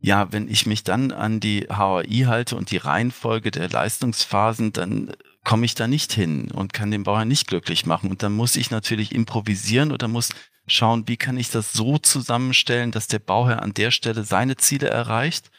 Ja, 0.00 0.32
wenn 0.32 0.48
ich 0.48 0.66
mich 0.66 0.84
dann 0.84 1.12
an 1.12 1.40
die 1.40 1.66
HAI 1.70 2.24
halte 2.26 2.56
und 2.56 2.70
die 2.70 2.76
Reihenfolge 2.76 3.50
der 3.50 3.70
Leistungsphasen, 3.70 4.72
dann 4.72 5.12
komme 5.44 5.66
ich 5.66 5.74
da 5.74 5.86
nicht 5.86 6.12
hin 6.12 6.50
und 6.50 6.72
kann 6.72 6.90
den 6.90 7.04
Bauern 7.04 7.28
nicht 7.28 7.46
glücklich 7.46 7.86
machen. 7.86 8.10
Und 8.10 8.22
dann 8.22 8.32
muss 8.32 8.56
ich 8.56 8.70
natürlich 8.70 9.14
improvisieren 9.14 9.92
oder 9.92 10.08
muss 10.08 10.30
schauen, 10.66 11.06
wie 11.06 11.16
kann 11.16 11.36
ich 11.36 11.50
das 11.50 11.72
so 11.72 11.98
zusammenstellen, 11.98 12.90
dass 12.90 13.06
der 13.06 13.18
Bauherr 13.18 13.62
an 13.62 13.74
der 13.74 13.90
Stelle 13.90 14.24
seine 14.24 14.56
Ziele 14.56 14.88
erreicht 14.88 15.50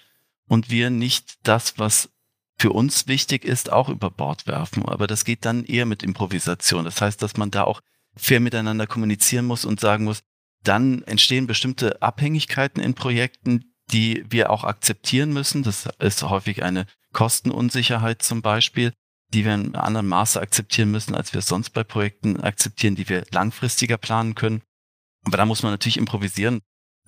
und 0.48 0.70
wir 0.70 0.90
nicht 0.90 1.38
das, 1.44 1.78
was 1.78 2.10
für 2.58 2.72
uns 2.72 3.08
wichtig 3.08 3.44
ist, 3.44 3.72
auch 3.72 3.90
über 3.90 4.10
Bord 4.10 4.48
werfen. 4.48 4.86
Aber 4.86 5.08
das 5.08 5.26
geht 5.26 5.46
dann 5.46 5.66
eher 5.66 5.86
mit 5.86 6.04
Improvisation. 6.04 6.86
Das 6.86 7.02
heißt, 7.02 7.22
dass 7.22 7.38
man 7.38 7.52
da 7.52 7.64
auch 7.66 7.82
fair 8.16 8.40
miteinander 8.40 8.88
kommunizieren 8.88 9.46
muss 9.46 9.66
und 9.66 9.80
sagen 9.80 10.06
muss, 10.06 10.24
dann 10.64 11.04
entstehen 11.04 11.48
bestimmte 11.48 12.02
Abhängigkeiten 12.02 12.82
in 12.82 12.96
Projekten, 12.96 13.75
die 13.96 14.26
wir 14.30 14.50
auch 14.50 14.66
akzeptieren 14.66 15.32
müssen. 15.32 15.64
Das 15.64 15.88
ist 16.00 16.22
häufig 16.24 16.64
eine 16.64 16.86
Kostenunsicherheit 17.14 18.22
zum 18.22 18.42
Beispiel, 18.42 18.92
die 19.34 19.46
wir 19.46 19.54
in 19.54 19.74
anderem 19.76 20.10
Maße 20.10 20.40
akzeptieren 20.42 20.92
müssen, 20.92 21.16
als 21.16 21.32
wir 21.32 21.40
es 21.40 21.46
sonst 21.46 21.70
bei 21.70 21.86
Projekten 21.86 22.42
akzeptieren, 22.42 22.96
die 22.96 23.08
wir 23.08 23.24
langfristiger 23.32 23.96
planen 23.96 24.36
können. 24.36 24.62
Aber 25.24 25.38
da 25.38 25.46
muss 25.46 25.64
man 25.64 25.72
natürlich 25.72 25.96
improvisieren, 25.96 26.60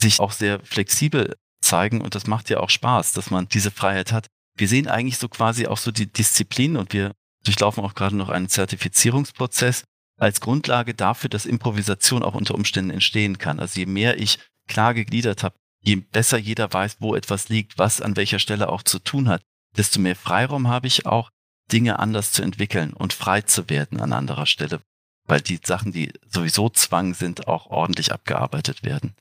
sich 0.01 0.21
auch 0.21 0.31
sehr 0.31 0.61
flexibel 0.61 1.35
zeigen 1.61 1.99
und 1.99 2.15
das 2.15 2.25
macht 2.25 2.49
ja 2.49 2.61
auch 2.61 2.69
Spaß, 2.69 3.11
dass 3.11 3.31
man 3.31 3.49
diese 3.49 3.69
Freiheit 3.69 4.13
hat. 4.13 4.27
Wir 4.55 4.69
sehen 4.69 4.87
eigentlich 4.87 5.17
so 5.17 5.27
quasi 5.27 5.67
auch 5.67 5.77
so 5.77 5.91
die 5.91 6.09
Disziplin 6.11 6.77
und 6.77 6.93
wir 6.93 7.11
durchlaufen 7.43 7.83
auch 7.83 7.95
gerade 7.95 8.15
noch 8.15 8.29
einen 8.29 8.47
Zertifizierungsprozess 8.47 9.83
als 10.17 10.39
Grundlage 10.39 10.93
dafür, 10.93 11.29
dass 11.29 11.45
Improvisation 11.45 12.23
auch 12.23 12.33
unter 12.33 12.55
Umständen 12.55 12.91
entstehen 12.91 13.39
kann. 13.39 13.59
Also 13.59 13.77
je 13.81 13.85
mehr 13.87 14.21
ich 14.21 14.39
klar 14.69 14.93
gegliedert 14.93 15.43
habe, 15.43 15.55
je 15.81 15.95
besser 15.95 16.37
jeder 16.37 16.71
weiß, 16.71 16.97
wo 16.99 17.15
etwas 17.15 17.49
liegt, 17.49 17.77
was 17.77 18.01
an 18.01 18.15
welcher 18.15 18.39
Stelle 18.39 18.69
auch 18.69 18.83
zu 18.83 18.99
tun 18.99 19.29
hat, 19.29 19.41
desto 19.75 19.99
mehr 19.99 20.15
Freiraum 20.15 20.67
habe 20.67 20.87
ich 20.87 21.05
auch, 21.05 21.29
Dinge 21.71 21.99
anders 21.99 22.31
zu 22.31 22.41
entwickeln 22.41 22.93
und 22.93 23.13
frei 23.13 23.41
zu 23.41 23.69
werden 23.69 23.99
an 23.99 24.13
anderer 24.13 24.45
Stelle, 24.45 24.81
weil 25.25 25.41
die 25.41 25.59
Sachen, 25.63 25.91
die 25.91 26.13
sowieso 26.25 26.69
Zwang 26.69 27.13
sind, 27.13 27.47
auch 27.47 27.67
ordentlich 27.67 28.13
abgearbeitet 28.13 28.83
werden. 28.83 29.15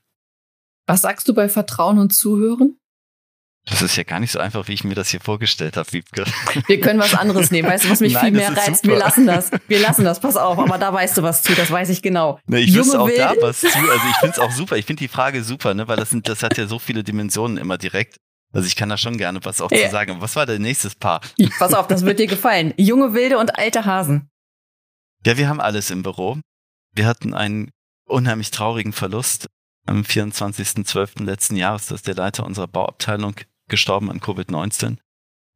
Was 0.86 1.02
sagst 1.02 1.26
du 1.28 1.34
bei 1.34 1.48
Vertrauen 1.48 1.98
und 1.98 2.14
Zuhören? 2.14 2.78
Das 3.68 3.82
ist 3.82 3.96
ja 3.96 4.04
gar 4.04 4.20
nicht 4.20 4.30
so 4.30 4.38
einfach, 4.38 4.68
wie 4.68 4.74
ich 4.74 4.84
mir 4.84 4.94
das 4.94 5.08
hier 5.08 5.20
vorgestellt 5.20 5.76
habe, 5.76 5.92
Wiebke. 5.92 6.24
Wir 6.68 6.80
können 6.80 7.00
was 7.00 7.14
anderes 7.14 7.50
nehmen. 7.50 7.68
Weißt 7.68 7.84
du, 7.84 7.90
was 7.90 7.98
mich 7.98 8.12
Nein, 8.12 8.26
viel 8.26 8.32
mehr 8.32 8.56
reizt? 8.56 8.84
Super. 8.84 8.94
Wir 8.94 8.98
lassen 8.98 9.26
das. 9.26 9.50
Wir 9.66 9.80
lassen 9.80 10.04
das. 10.04 10.20
Pass 10.20 10.36
auf. 10.36 10.56
Aber 10.58 10.78
da 10.78 10.92
weißt 10.92 11.18
du 11.18 11.24
was 11.24 11.42
zu. 11.42 11.52
Das 11.52 11.68
weiß 11.68 11.88
ich 11.88 12.00
genau. 12.00 12.38
Ne, 12.46 12.60
ich 12.60 12.72
wüsste 12.72 13.00
auch 13.00 13.10
da 13.10 13.34
was 13.40 13.60
zu. 13.60 13.66
Also 13.66 14.08
ich 14.08 14.16
finde 14.18 14.32
es 14.34 14.38
auch 14.38 14.52
super. 14.52 14.76
Ich 14.76 14.86
finde 14.86 15.00
die 15.00 15.08
Frage 15.08 15.42
super, 15.42 15.74
ne? 15.74 15.88
weil 15.88 15.96
das, 15.96 16.10
sind, 16.10 16.28
das 16.28 16.44
hat 16.44 16.56
ja 16.56 16.68
so 16.68 16.78
viele 16.78 17.02
Dimensionen 17.02 17.56
immer 17.56 17.76
direkt. 17.76 18.18
Also 18.52 18.68
ich 18.68 18.76
kann 18.76 18.88
da 18.88 18.96
schon 18.96 19.18
gerne 19.18 19.40
was 19.42 19.60
auch 19.60 19.72
ja. 19.72 19.86
zu 19.86 19.90
sagen. 19.90 20.20
was 20.20 20.36
war 20.36 20.46
dein 20.46 20.62
nächstes 20.62 20.94
Paar? 20.94 21.20
Pass 21.58 21.74
auf, 21.74 21.88
das 21.88 22.04
wird 22.04 22.20
dir 22.20 22.28
gefallen. 22.28 22.72
Junge 22.76 23.14
Wilde 23.14 23.36
und 23.36 23.58
alte 23.58 23.84
Hasen. 23.84 24.30
Ja, 25.26 25.36
wir 25.36 25.48
haben 25.48 25.60
alles 25.60 25.90
im 25.90 26.04
Büro. 26.04 26.38
Wir 26.94 27.06
hatten 27.06 27.34
einen 27.34 27.70
unheimlich 28.08 28.52
traurigen 28.52 28.92
Verlust 28.92 29.46
am 29.86 30.02
24.12. 30.02 31.24
letzten 31.24 31.56
Jahres. 31.56 31.86
Das 31.86 31.96
ist 31.96 32.06
der 32.06 32.14
Leiter 32.14 32.46
unserer 32.46 32.68
Bauabteilung 32.68 33.34
gestorben 33.68 34.10
an 34.10 34.20
Covid-19. 34.20 34.98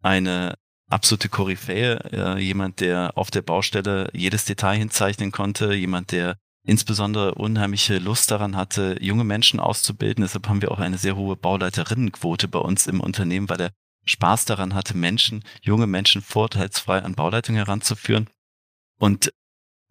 Eine 0.02 0.54
absolute 0.88 1.28
Koryphäe, 1.28 1.96
äh, 2.12 2.38
jemand, 2.38 2.80
der 2.80 3.16
auf 3.16 3.30
der 3.30 3.42
Baustelle 3.42 4.10
jedes 4.12 4.44
Detail 4.44 4.76
hinzeichnen 4.76 5.30
konnte, 5.30 5.74
jemand, 5.74 6.12
der 6.12 6.36
insbesondere 6.64 7.34
unheimliche 7.34 7.98
Lust 7.98 8.30
daran 8.30 8.56
hatte, 8.56 8.96
junge 9.00 9.24
Menschen 9.24 9.60
auszubilden. 9.60 10.22
Deshalb 10.22 10.48
haben 10.48 10.62
wir 10.62 10.70
auch 10.70 10.80
eine 10.80 10.98
sehr 10.98 11.16
hohe 11.16 11.36
Bauleiterinnenquote 11.36 12.48
bei 12.48 12.58
uns 12.58 12.86
im 12.86 13.00
Unternehmen, 13.00 13.48
weil 13.48 13.60
er 13.60 13.72
Spaß 14.04 14.44
daran 14.44 14.74
hatte, 14.74 14.96
Menschen, 14.96 15.44
junge 15.62 15.86
Menschen 15.86 16.22
vorteilsfrei 16.22 17.02
an 17.02 17.14
Bauleitung 17.14 17.54
heranzuführen. 17.54 18.28
Und 18.98 19.32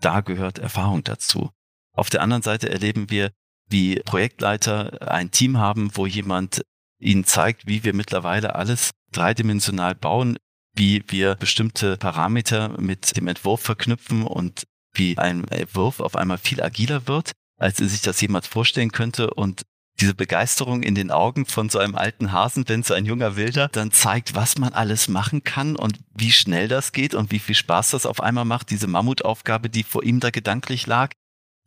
da 0.02 0.22
gehört 0.22 0.60
Erfahrung 0.60 1.04
dazu. 1.04 1.52
Auf 1.96 2.10
der 2.10 2.22
anderen 2.22 2.44
Seite 2.44 2.70
erleben 2.70 3.10
wir, 3.10 3.32
wie 3.68 4.00
Projektleiter 4.00 5.12
ein 5.12 5.32
Team 5.32 5.58
haben, 5.58 5.92
wo 5.96 6.06
jemand 6.06 6.64
ihnen 7.00 7.24
zeigt, 7.24 7.68
wie 7.68 7.84
wir 7.84 7.94
mittlerweile 7.94 8.56
alles 8.56 8.92
dreidimensional 9.12 9.96
bauen, 9.96 10.38
wie 10.76 11.04
wir 11.08 11.36
bestimmte 11.36 11.98
Parameter 11.98 12.80
mit 12.80 13.18
dem 13.18 13.28
Entwurf 13.28 13.62
verknüpfen 13.62 14.24
und 14.24 14.64
wie 14.94 15.18
ein 15.18 15.48
Entwurf 15.48 16.00
auf 16.00 16.16
einmal 16.16 16.38
viel 16.38 16.62
agiler 16.62 17.08
wird, 17.08 17.32
als 17.58 17.78
sie 17.78 17.88
sich 17.88 18.02
das 18.02 18.22
jemals 18.22 18.48
vorstellen 18.48 18.92
könnte 18.92 19.34
und 19.34 19.64
diese 20.00 20.14
Begeisterung 20.14 20.82
in 20.84 20.96
den 20.96 21.12
Augen 21.12 21.46
von 21.46 21.70
so 21.70 21.80
einem 21.80 21.96
alten 21.96 22.32
Hasen, 22.32 22.64
wenn 22.68 22.84
so 22.84 22.94
ein 22.94 23.06
junger 23.06 23.36
Wilder 23.36 23.68
dann 23.68 23.92
zeigt, 23.92 24.34
was 24.34 24.58
man 24.58 24.74
alles 24.74 25.08
machen 25.10 25.44
kann 25.44 25.76
und 25.76 26.00
wie 26.16 26.32
schnell 26.32 26.68
das 26.68 26.94
geht 26.94 27.14
und 27.14 27.32
wie 27.32 27.40
viel 27.40 27.56
Spaß 27.56 27.92
das 27.92 28.06
auf 28.06 28.22
einmal 28.22 28.46
macht, 28.46 28.70
diese 28.70 28.88
Mammutaufgabe, 28.88 29.70
die 29.70 29.84
vor 29.84 30.04
ihm 30.04 30.20
da 30.20 30.30
gedanklich 30.30 30.88
lag. 30.88 31.12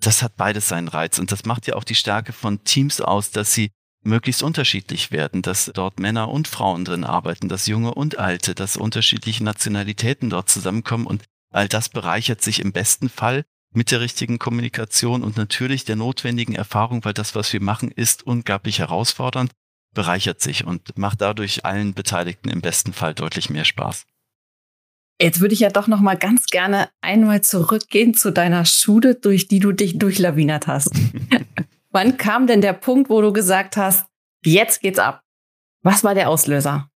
Das 0.00 0.22
hat 0.22 0.36
beides 0.36 0.68
seinen 0.68 0.88
Reiz 0.88 1.18
und 1.18 1.30
das 1.30 1.44
macht 1.44 1.66
ja 1.66 1.74
auch 1.74 1.84
die 1.84 1.94
Stärke 1.94 2.32
von 2.32 2.64
Teams 2.64 3.00
aus, 3.00 3.30
dass 3.30 3.52
sie 3.52 3.70
möglichst 4.02 4.42
unterschiedlich 4.42 5.10
werden, 5.10 5.42
dass 5.42 5.70
dort 5.74 6.00
Männer 6.00 6.28
und 6.28 6.48
Frauen 6.48 6.84
drin 6.84 7.04
arbeiten, 7.04 7.48
dass 7.48 7.66
junge 7.66 7.94
und 7.94 8.18
alte, 8.18 8.54
dass 8.54 8.76
unterschiedliche 8.76 9.44
Nationalitäten 9.44 10.30
dort 10.30 10.48
zusammenkommen 10.48 11.06
und 11.06 11.24
all 11.50 11.68
das 11.68 11.88
bereichert 11.88 12.42
sich 12.42 12.60
im 12.60 12.72
besten 12.72 13.08
Fall 13.08 13.44
mit 13.74 13.90
der 13.90 14.00
richtigen 14.00 14.38
Kommunikation 14.38 15.22
und 15.22 15.36
natürlich 15.36 15.84
der 15.84 15.96
notwendigen 15.96 16.54
Erfahrung, 16.54 17.04
weil 17.04 17.14
das, 17.14 17.34
was 17.34 17.52
wir 17.52 17.62
machen, 17.62 17.90
ist 17.90 18.22
unglaublich 18.26 18.80
herausfordernd, 18.80 19.50
bereichert 19.94 20.40
sich 20.40 20.66
und 20.66 20.96
macht 20.98 21.20
dadurch 21.20 21.64
allen 21.64 21.94
Beteiligten 21.94 22.48
im 22.48 22.60
besten 22.60 22.92
Fall 22.92 23.14
deutlich 23.14 23.50
mehr 23.50 23.64
Spaß. 23.64 24.04
Jetzt 25.20 25.40
würde 25.40 25.54
ich 25.54 25.60
ja 25.60 25.70
doch 25.70 25.86
noch 25.86 26.00
mal 26.00 26.16
ganz 26.16 26.46
gerne 26.46 26.88
einmal 27.00 27.42
zurückgehen 27.42 28.14
zu 28.14 28.32
deiner 28.32 28.64
Schule, 28.64 29.14
durch 29.14 29.46
die 29.46 29.60
du 29.60 29.72
dich 29.72 29.98
durchlawinert 29.98 30.66
hast. 30.66 30.90
Wann 31.92 32.16
kam 32.16 32.46
denn 32.46 32.62
der 32.62 32.72
Punkt, 32.72 33.10
wo 33.10 33.20
du 33.20 33.32
gesagt 33.32 33.76
hast, 33.76 34.06
jetzt 34.44 34.80
geht's 34.80 34.98
ab? 34.98 35.22
Was 35.82 36.02
war 36.02 36.14
der 36.14 36.30
Auslöser? 36.30 36.88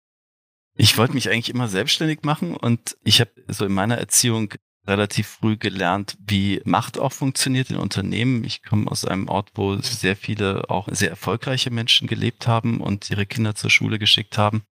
Ich 0.77 0.97
wollte 0.97 1.13
mich 1.13 1.29
eigentlich 1.29 1.49
immer 1.49 1.67
selbstständig 1.67 2.23
machen 2.23 2.55
und 2.55 2.97
ich 3.03 3.19
habe 3.19 3.31
so 3.47 3.65
in 3.65 3.73
meiner 3.73 3.97
Erziehung 3.97 4.53
relativ 4.87 5.27
früh 5.27 5.57
gelernt, 5.57 6.17
wie 6.25 6.61
Macht 6.63 6.97
auch 6.97 7.11
funktioniert 7.11 7.71
in 7.71 7.77
Unternehmen. 7.77 8.43
Ich 8.43 8.63
komme 8.63 8.89
aus 8.89 9.03
einem 9.03 9.27
Ort, 9.27 9.51
wo 9.55 9.75
sehr 9.77 10.15
viele 10.15 10.69
auch 10.69 10.87
sehr 10.91 11.09
erfolgreiche 11.09 11.71
Menschen 11.71 12.07
gelebt 12.07 12.47
haben 12.47 12.79
und 12.79 13.09
ihre 13.09 13.25
Kinder 13.25 13.55
zur 13.55 13.69
Schule 13.71 13.99
geschickt 13.99 14.37
haben. 14.37 14.63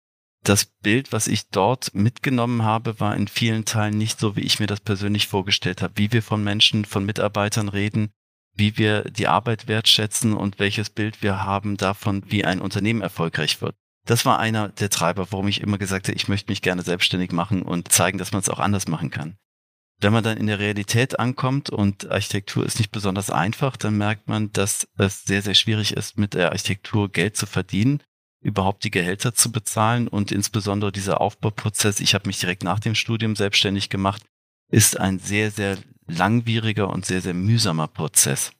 Das 0.44 0.65
Bild, 0.65 1.12
was 1.12 1.27
ich 1.27 1.50
dort 1.50 1.96
mitgenommen 1.96 2.63
habe, 2.63 3.00
war 3.00 3.15
in 3.15 3.27
vielen 3.27 3.65
Teilen 3.65 3.98
nicht 3.98 4.20
so, 4.20 4.36
wie 4.36 4.42
ich 4.42 4.60
mir 4.60 4.68
das 4.68 4.82
persönlich 4.82 5.27
vorgestellt 5.27 5.82
habe, 5.82 5.94
wie 5.96 6.12
wir 6.12 6.22
von 6.22 6.44
Menschen, 6.44 6.86
von 6.86 7.06
Mitarbeitern 7.06 7.70
reden, 7.70 8.12
wie 8.55 8.77
wir 8.77 9.03
die 9.03 9.27
Arbeit 9.27 9.67
wertschätzen 9.67 10.33
und 10.33 10.60
welches 10.60 10.89
Bild 10.89 11.22
wir 11.22 11.43
haben 11.43 11.77
davon, 11.77 12.24
wie 12.27 12.45
ein 12.45 12.62
Unternehmen 12.62 13.01
erfolgreich 13.01 13.62
wird. 13.62 13.75
Das 14.05 14.25
war 14.25 14.39
einer 14.39 14.69
der 14.69 14.89
Treiber, 14.89 15.27
warum 15.31 15.48
ich 15.48 15.62
immer 15.62 15.77
gesagt 15.77 16.07
habe, 16.07 16.15
ich 16.15 16.27
möchte 16.27 16.51
mich 16.51 16.62
gerne 16.62 16.81
selbstständig 16.81 17.31
machen 17.31 17.62
und 17.62 17.91
zeigen, 17.91 18.17
dass 18.17 18.31
man 18.31 18.41
es 18.41 18.50
auch 18.50 18.60
anders 18.60 18.88
machen 18.88 19.10
kann. 19.10 19.38
Wenn 20.00 20.12
man 20.12 20.24
dann 20.24 20.38
in 20.38 20.48
der 20.48 20.60
Realität 20.60 21.17
ankommt 21.19 21.69
und 21.69 22.12
Architektur 22.12 22.65
ist 22.65 22.77
nicht 22.77 22.91
besonders 22.91 23.29
einfach, 23.29 23.77
dann 23.77 23.98
merkt 23.98 24.27
man, 24.27 24.51
dass 24.51 24.88
es 24.98 25.24
sehr, 25.24 25.41
sehr 25.41 25.53
schwierig 25.53 25.93
ist, 25.93 26.17
mit 26.17 26.33
der 26.33 26.51
Architektur 26.51 27.10
Geld 27.10 27.38
zu 27.38 27.45
verdienen, 27.45 28.03
überhaupt 28.41 28.83
die 28.83 28.91
Gehälter 28.91 29.33
zu 29.33 29.51
bezahlen 29.51 30.10
und 30.10 30.33
insbesondere 30.33 30.91
dieser 30.91 31.22
Aufbauprozess, 31.22 32.01
ich 32.01 32.13
habe 32.13 32.27
mich 32.27 32.39
direkt 32.39 32.63
nach 32.63 32.79
dem 32.79 32.95
Studium 32.95 33.38
selbstständig 33.38 33.89
gemacht, 33.89 34.24
ist 34.69 35.00
ein 35.00 35.19
sehr, 35.19 35.51
sehr 35.51 35.77
langwieriger 36.07 36.89
und 36.89 37.05
sehr, 37.05 37.22
sehr 37.22 37.33
mühsamer 37.33 37.88
Prozess. 37.88 38.51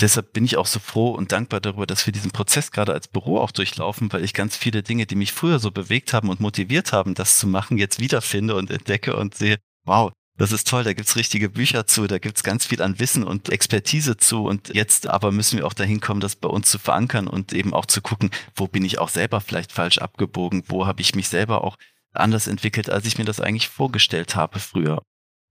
Deshalb 0.00 0.32
bin 0.32 0.44
ich 0.44 0.56
auch 0.56 0.66
so 0.66 0.80
froh 0.80 1.10
und 1.10 1.30
dankbar 1.30 1.60
darüber, 1.60 1.86
dass 1.86 2.04
wir 2.06 2.12
diesen 2.12 2.32
Prozess 2.32 2.72
gerade 2.72 2.92
als 2.92 3.06
Büro 3.06 3.38
auch 3.38 3.52
durchlaufen, 3.52 4.12
weil 4.12 4.24
ich 4.24 4.34
ganz 4.34 4.56
viele 4.56 4.82
Dinge, 4.82 5.06
die 5.06 5.14
mich 5.14 5.32
früher 5.32 5.60
so 5.60 5.70
bewegt 5.70 6.12
haben 6.12 6.30
und 6.30 6.40
motiviert 6.40 6.92
haben, 6.92 7.14
das 7.14 7.38
zu 7.38 7.46
machen, 7.46 7.78
jetzt 7.78 8.00
wiederfinde 8.00 8.56
und 8.56 8.70
entdecke 8.70 9.16
und 9.16 9.36
sehe, 9.36 9.58
wow, 9.84 10.10
das 10.36 10.50
ist 10.50 10.66
toll, 10.66 10.82
da 10.82 10.94
gibt's 10.94 11.14
richtige 11.14 11.48
Bücher 11.48 11.86
zu, 11.86 12.08
da 12.08 12.18
gibt's 12.18 12.42
ganz 12.42 12.66
viel 12.66 12.82
an 12.82 12.98
Wissen 12.98 13.22
und 13.22 13.50
Expertise 13.50 14.16
zu. 14.16 14.46
Und 14.46 14.74
jetzt 14.74 15.06
aber 15.06 15.30
müssen 15.30 15.58
wir 15.58 15.66
auch 15.66 15.74
dahin 15.74 16.00
kommen, 16.00 16.20
das 16.20 16.34
bei 16.34 16.48
uns 16.48 16.68
zu 16.68 16.80
verankern 16.80 17.28
und 17.28 17.52
eben 17.52 17.72
auch 17.72 17.86
zu 17.86 18.02
gucken, 18.02 18.30
wo 18.56 18.66
bin 18.66 18.84
ich 18.84 18.98
auch 18.98 19.10
selber 19.10 19.40
vielleicht 19.40 19.70
falsch 19.70 19.98
abgebogen, 19.98 20.64
wo 20.66 20.88
habe 20.88 21.02
ich 21.02 21.14
mich 21.14 21.28
selber 21.28 21.62
auch 21.62 21.76
anders 22.12 22.48
entwickelt, 22.48 22.90
als 22.90 23.06
ich 23.06 23.16
mir 23.16 23.24
das 23.24 23.40
eigentlich 23.40 23.68
vorgestellt 23.68 24.34
habe 24.34 24.58
früher 24.58 25.02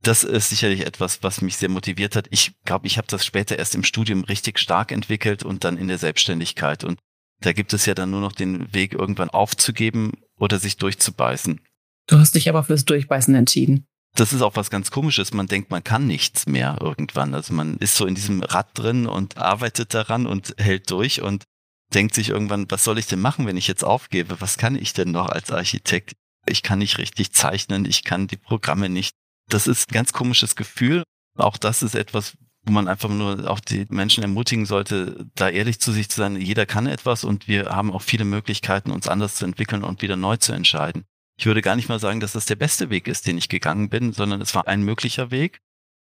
das 0.04 0.26
ist 0.26 0.50
sicherlich 0.50 0.86
etwas, 0.86 1.24
was 1.24 1.42
mich 1.42 1.58
sehr 1.58 1.70
motiviert 1.70 2.16
hat. 2.16 2.28
Ich 2.30 2.54
glaube, 2.66 2.88
ich 2.88 2.98
habe 2.98 3.08
das 3.08 3.26
später 3.26 3.58
erst 3.58 3.74
im 3.74 3.84
Studium 3.84 4.26
richtig 4.26 4.60
stark 4.60 4.92
entwickelt 4.92 5.44
und 5.44 5.64
dann 5.64 5.78
in 5.78 5.88
der 5.88 5.98
Selbstständigkeit. 5.98 6.84
Und 6.84 7.00
da 7.40 7.54
gibt 7.54 7.74
es 7.74 7.86
ja 7.86 7.94
dann 7.94 8.12
nur 8.12 8.20
noch 8.20 8.34
den 8.34 8.74
Weg, 8.74 8.94
irgendwann 8.94 9.30
aufzugeben 9.30 10.12
oder 10.38 10.60
sich 10.60 10.76
durchzubeißen. 10.78 11.62
Du 12.08 12.20
hast 12.20 12.36
dich 12.36 12.50
aber 12.50 12.64
fürs 12.64 12.84
Durchbeißen 12.84 13.34
entschieden. 13.34 13.86
Das 14.16 14.34
ist 14.34 14.42
auch 14.42 14.58
was 14.58 14.70
ganz 14.70 14.92
Komisches. 14.92 15.34
Man 15.34 15.48
denkt, 15.48 15.72
man 15.72 15.84
kann 15.84 16.06
nichts 16.06 16.48
mehr 16.48 16.78
irgendwann. 16.82 17.34
Also 17.34 17.54
man 17.54 17.78
ist 17.78 17.96
so 17.96 18.06
in 18.06 18.14
diesem 18.14 18.44
Rad 18.44 18.78
drin 18.78 19.08
und 19.08 19.38
arbeitet 19.38 19.94
daran 19.94 20.28
und 20.28 20.54
hält 20.58 20.92
durch 20.92 21.22
und 21.22 21.46
denkt 21.94 22.14
sich 22.14 22.30
irgendwann, 22.30 22.70
was 22.70 22.84
soll 22.84 23.00
ich 23.00 23.08
denn 23.08 23.22
machen, 23.22 23.48
wenn 23.48 23.58
ich 23.58 23.68
jetzt 23.68 23.86
aufgebe? 23.86 24.42
Was 24.42 24.58
kann 24.58 24.76
ich 24.76 24.92
denn 24.94 25.12
noch 25.12 25.30
als 25.30 25.50
Architekt? 25.50 26.14
Ich 26.46 26.62
kann 26.62 26.80
nicht 26.80 26.98
richtig 26.98 27.32
zeichnen, 27.32 27.86
ich 27.86 28.04
kann 28.04 28.28
die 28.28 28.38
Programme 28.38 28.90
nicht. 28.90 29.16
Das 29.50 29.68
ist 29.68 29.90
ein 29.90 29.94
ganz 29.94 30.14
komisches 30.14 30.56
Gefühl. 30.56 31.04
Auch 31.38 31.58
das 31.58 31.84
ist 31.84 31.96
etwas, 31.96 32.38
wo 32.66 32.72
man 32.72 32.88
einfach 32.88 33.10
nur 33.10 33.50
auch 33.50 33.60
die 33.60 33.86
Menschen 33.90 34.24
ermutigen 34.24 34.66
sollte, 34.66 35.26
da 35.36 35.50
ehrlich 35.50 35.80
zu 35.80 35.92
sich 35.92 36.10
zu 36.10 36.18
sein. 36.18 36.40
Jeder 36.40 36.66
kann 36.66 36.88
etwas 36.88 37.24
und 37.24 37.48
wir 37.48 37.66
haben 37.66 37.92
auch 37.92 38.02
viele 38.02 38.26
Möglichkeiten, 38.26 38.92
uns 38.92 39.08
anders 39.08 39.36
zu 39.36 39.46
entwickeln 39.46 39.84
und 39.84 40.02
wieder 40.02 40.16
neu 40.16 40.38
zu 40.38 40.54
entscheiden. 40.54 41.04
Ich 41.38 41.46
würde 41.46 41.62
gar 41.62 41.76
nicht 41.76 41.90
mal 41.90 42.00
sagen, 42.00 42.20
dass 42.20 42.34
das 42.34 42.46
der 42.46 42.56
beste 42.56 42.90
Weg 42.90 43.08
ist, 43.08 43.28
den 43.28 43.38
ich 43.38 43.50
gegangen 43.50 43.90
bin, 43.90 44.14
sondern 44.14 44.40
es 44.40 44.54
war 44.56 44.68
ein 44.68 44.84
möglicher 44.84 45.32
Weg. 45.32 45.60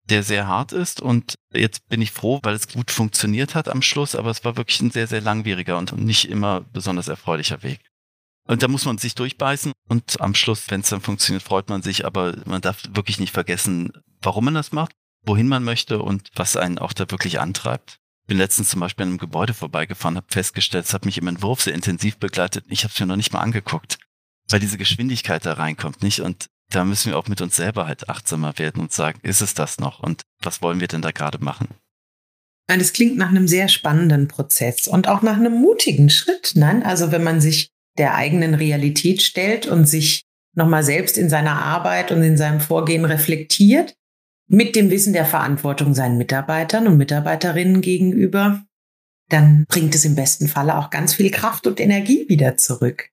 der 0.09 0.23
sehr 0.23 0.47
hart 0.47 0.71
ist. 0.71 1.01
Und 1.01 1.35
jetzt 1.53 1.87
bin 1.87 2.01
ich 2.01 2.11
froh, 2.11 2.39
weil 2.43 2.55
es 2.55 2.67
gut 2.67 2.91
funktioniert 2.91 3.55
hat 3.55 3.69
am 3.69 3.81
Schluss, 3.81 4.15
aber 4.15 4.29
es 4.29 4.43
war 4.43 4.57
wirklich 4.57 4.81
ein 4.81 4.91
sehr, 4.91 5.07
sehr 5.07 5.21
langwieriger 5.21 5.77
und 5.77 5.97
nicht 5.97 6.29
immer 6.29 6.61
besonders 6.61 7.07
erfreulicher 7.07 7.63
Weg. 7.63 7.79
Und 8.51 8.63
da 8.63 8.67
muss 8.67 8.83
man 8.83 8.97
sich 8.97 9.15
durchbeißen 9.15 9.71
und 9.87 10.19
am 10.19 10.35
Schluss, 10.35 10.65
wenn 10.67 10.81
es 10.81 10.89
dann 10.89 10.99
funktioniert, 10.99 11.41
freut 11.41 11.69
man 11.69 11.83
sich, 11.83 12.05
aber 12.05 12.35
man 12.43 12.59
darf 12.59 12.83
wirklich 12.91 13.17
nicht 13.17 13.31
vergessen, 13.31 13.93
warum 14.21 14.43
man 14.43 14.53
das 14.53 14.73
macht, 14.73 14.91
wohin 15.25 15.47
man 15.47 15.63
möchte 15.63 15.99
und 16.01 16.27
was 16.35 16.57
einen 16.57 16.77
auch 16.77 16.91
da 16.91 17.09
wirklich 17.09 17.39
antreibt. 17.39 17.99
Bin 18.27 18.37
letztens 18.37 18.67
zum 18.67 18.81
Beispiel 18.81 19.03
an 19.03 19.09
einem 19.11 19.19
Gebäude 19.19 19.53
vorbeigefahren, 19.53 20.17
habe 20.17 20.27
festgestellt, 20.29 20.83
es 20.83 20.93
hat 20.93 21.05
mich 21.05 21.17
im 21.17 21.29
Entwurf 21.29 21.61
sehr 21.61 21.73
intensiv 21.73 22.17
begleitet. 22.17 22.65
Ich 22.67 22.83
habe 22.83 22.91
es 22.93 22.99
mir 22.99 23.05
noch 23.05 23.15
nicht 23.15 23.31
mal 23.31 23.39
angeguckt, 23.39 23.99
weil 24.49 24.59
diese 24.59 24.77
Geschwindigkeit 24.77 25.45
da 25.45 25.53
reinkommt, 25.53 26.03
nicht? 26.03 26.19
Und 26.19 26.47
da 26.71 26.83
müssen 26.83 27.11
wir 27.11 27.17
auch 27.17 27.29
mit 27.29 27.39
uns 27.39 27.55
selber 27.55 27.87
halt 27.87 28.09
achtsamer 28.09 28.59
werden 28.59 28.81
und 28.81 28.91
sagen, 28.91 29.21
ist 29.23 29.39
es 29.39 29.53
das 29.53 29.79
noch 29.79 30.01
und 30.01 30.23
was 30.41 30.61
wollen 30.61 30.81
wir 30.81 30.89
denn 30.89 31.01
da 31.01 31.11
gerade 31.11 31.41
machen? 31.41 31.69
Das 32.67 32.91
klingt 32.91 33.15
nach 33.15 33.29
einem 33.29 33.47
sehr 33.47 33.69
spannenden 33.69 34.27
Prozess 34.27 34.89
und 34.89 35.07
auch 35.07 35.21
nach 35.21 35.37
einem 35.37 35.53
mutigen 35.53 36.09
Schritt. 36.09 36.51
Nein? 36.55 36.83
Also 36.83 37.13
wenn 37.13 37.23
man 37.23 37.39
sich 37.39 37.71
der 37.97 38.15
eigenen 38.15 38.53
Realität 38.53 39.21
stellt 39.21 39.67
und 39.67 39.85
sich 39.85 40.23
nochmal 40.53 40.83
selbst 40.83 41.17
in 41.17 41.29
seiner 41.29 41.61
Arbeit 41.61 42.11
und 42.11 42.23
in 42.23 42.37
seinem 42.37 42.59
Vorgehen 42.59 43.05
reflektiert, 43.05 43.95
mit 44.47 44.75
dem 44.75 44.89
Wissen 44.89 45.13
der 45.13 45.25
Verantwortung 45.25 45.93
seinen 45.93 46.17
Mitarbeitern 46.17 46.87
und 46.87 46.97
Mitarbeiterinnen 46.97 47.81
gegenüber, 47.81 48.65
dann 49.29 49.65
bringt 49.69 49.95
es 49.95 50.03
im 50.03 50.15
besten 50.15 50.49
Falle 50.49 50.77
auch 50.77 50.89
ganz 50.89 51.13
viel 51.13 51.31
Kraft 51.31 51.67
und 51.67 51.79
Energie 51.79 52.25
wieder 52.27 52.57
zurück. 52.57 53.09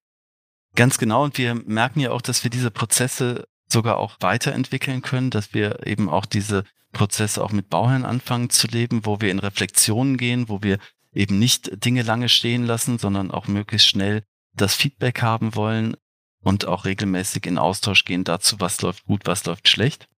Ganz 0.75 0.99
genau. 0.99 1.25
Und 1.25 1.39
wir 1.39 1.55
merken 1.55 2.01
ja 2.01 2.11
auch, 2.11 2.23
dass 2.23 2.43
wir 2.43 2.51
diese 2.51 2.73
Prozesse 2.73 3.47
sogar 3.69 3.99
auch 3.99 4.17
weiterentwickeln 4.21 5.03
können, 5.03 5.31
dass 5.31 5.55
wir 5.55 5.87
eben 5.87 6.09
auch 6.09 6.27
diese 6.27 6.65
Prozesse 6.93 7.43
auch 7.43 7.53
mit 7.53 7.69
Bauherren 7.69 8.05
anfangen 8.05 8.51
zu 8.51 8.67
leben, 8.67 9.05
wo 9.05 9.21
wir 9.21 9.31
in 9.31 9.39
Reflexionen 9.39 10.17
gehen, 10.17 10.49
wo 10.49 10.63
wir 10.63 10.79
eben 11.13 11.39
nicht 11.39 11.85
Dinge 11.85 12.03
lange 12.03 12.29
stehen 12.29 12.65
lassen, 12.65 12.99
sondern 12.99 13.31
auch 13.31 13.47
möglichst 13.47 13.89
schnell 13.89 14.25
das 14.61 14.75
Feedback 14.75 15.23
haben 15.23 15.55
wollen 15.55 15.97
und 16.43 16.67
auch 16.67 16.85
regelmäßig 16.85 17.47
in 17.47 17.59
Austausch 17.59 18.05
gehen 18.05 18.25
dazu, 18.25 18.61
was 18.61 18.81
läuft 18.83 19.05
gut, 19.07 19.23
was 19.25 19.45
läuft 19.45 19.69
schlecht. 19.69 20.09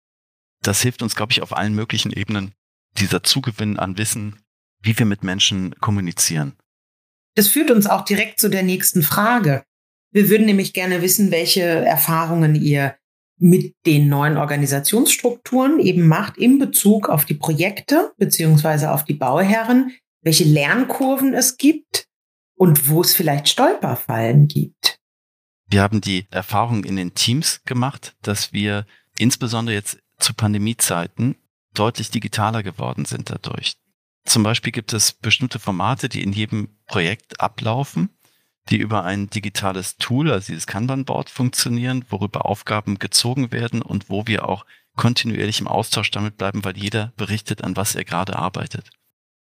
Das 0.61 0.81
hilft 0.81 1.01
uns, 1.01 1.15
glaube 1.15 1.31
ich, 1.31 1.41
auf 1.41 1.55
allen 1.55 1.73
möglichen 1.73 2.11
Ebenen, 2.11 2.53
dieser 2.97 3.23
Zugewinn 3.23 3.79
an 3.79 3.97
Wissen, 3.97 4.41
wie 4.81 4.97
wir 4.97 5.05
mit 5.05 5.23
Menschen 5.23 5.75
kommunizieren. 5.79 6.53
Das 7.35 7.47
führt 7.47 7.71
uns 7.71 7.87
auch 7.87 8.03
direkt 8.03 8.39
zu 8.39 8.49
der 8.49 8.63
nächsten 8.63 9.03
Frage. 9.03 9.63
Wir 10.11 10.29
würden 10.29 10.45
nämlich 10.45 10.73
gerne 10.73 11.01
wissen, 11.01 11.31
welche 11.31 11.61
Erfahrungen 11.61 12.55
ihr 12.55 12.97
mit 13.37 13.73
den 13.85 14.07
neuen 14.07 14.37
Organisationsstrukturen 14.37 15.79
eben 15.79 16.07
macht 16.07 16.37
in 16.37 16.59
Bezug 16.59 17.09
auf 17.09 17.25
die 17.25 17.33
Projekte 17.33 18.13
beziehungsweise 18.17 18.91
auf 18.91 19.03
die 19.03 19.15
Bauherren, 19.15 19.95
welche 20.21 20.43
Lernkurven 20.43 21.33
es 21.33 21.57
gibt 21.57 22.07
und 22.61 22.87
wo 22.89 23.01
es 23.01 23.15
vielleicht 23.15 23.49
Stolperfallen 23.49 24.47
gibt. 24.47 24.99
Wir 25.65 25.81
haben 25.81 25.99
die 25.99 26.27
Erfahrung 26.29 26.83
in 26.83 26.95
den 26.95 27.15
Teams 27.15 27.63
gemacht, 27.65 28.15
dass 28.21 28.53
wir 28.53 28.85
insbesondere 29.17 29.73
jetzt 29.73 29.97
zu 30.19 30.35
Pandemiezeiten 30.35 31.37
deutlich 31.73 32.11
digitaler 32.11 32.61
geworden 32.61 33.05
sind 33.05 33.31
dadurch. 33.31 33.77
Zum 34.25 34.43
Beispiel 34.43 34.71
gibt 34.71 34.93
es 34.93 35.11
bestimmte 35.11 35.57
Formate, 35.57 36.07
die 36.07 36.21
in 36.21 36.33
jedem 36.33 36.77
Projekt 36.85 37.39
ablaufen 37.39 38.09
die 38.69 38.77
über 38.77 39.03
ein 39.03 39.29
digitales 39.29 39.97
Tool, 39.97 40.31
also 40.31 40.51
dieses 40.51 40.67
Kanban-Board 40.67 41.29
funktionieren, 41.29 42.05
worüber 42.09 42.45
Aufgaben 42.45 42.99
gezogen 42.99 43.51
werden 43.51 43.81
und 43.81 44.09
wo 44.09 44.27
wir 44.27 44.47
auch 44.47 44.65
kontinuierlich 44.95 45.61
im 45.61 45.67
Austausch 45.67 46.11
damit 46.11 46.37
bleiben, 46.37 46.63
weil 46.63 46.77
jeder 46.77 47.11
berichtet, 47.17 47.63
an 47.63 47.75
was 47.75 47.95
er 47.95 48.05
gerade 48.05 48.37
arbeitet. 48.37 48.91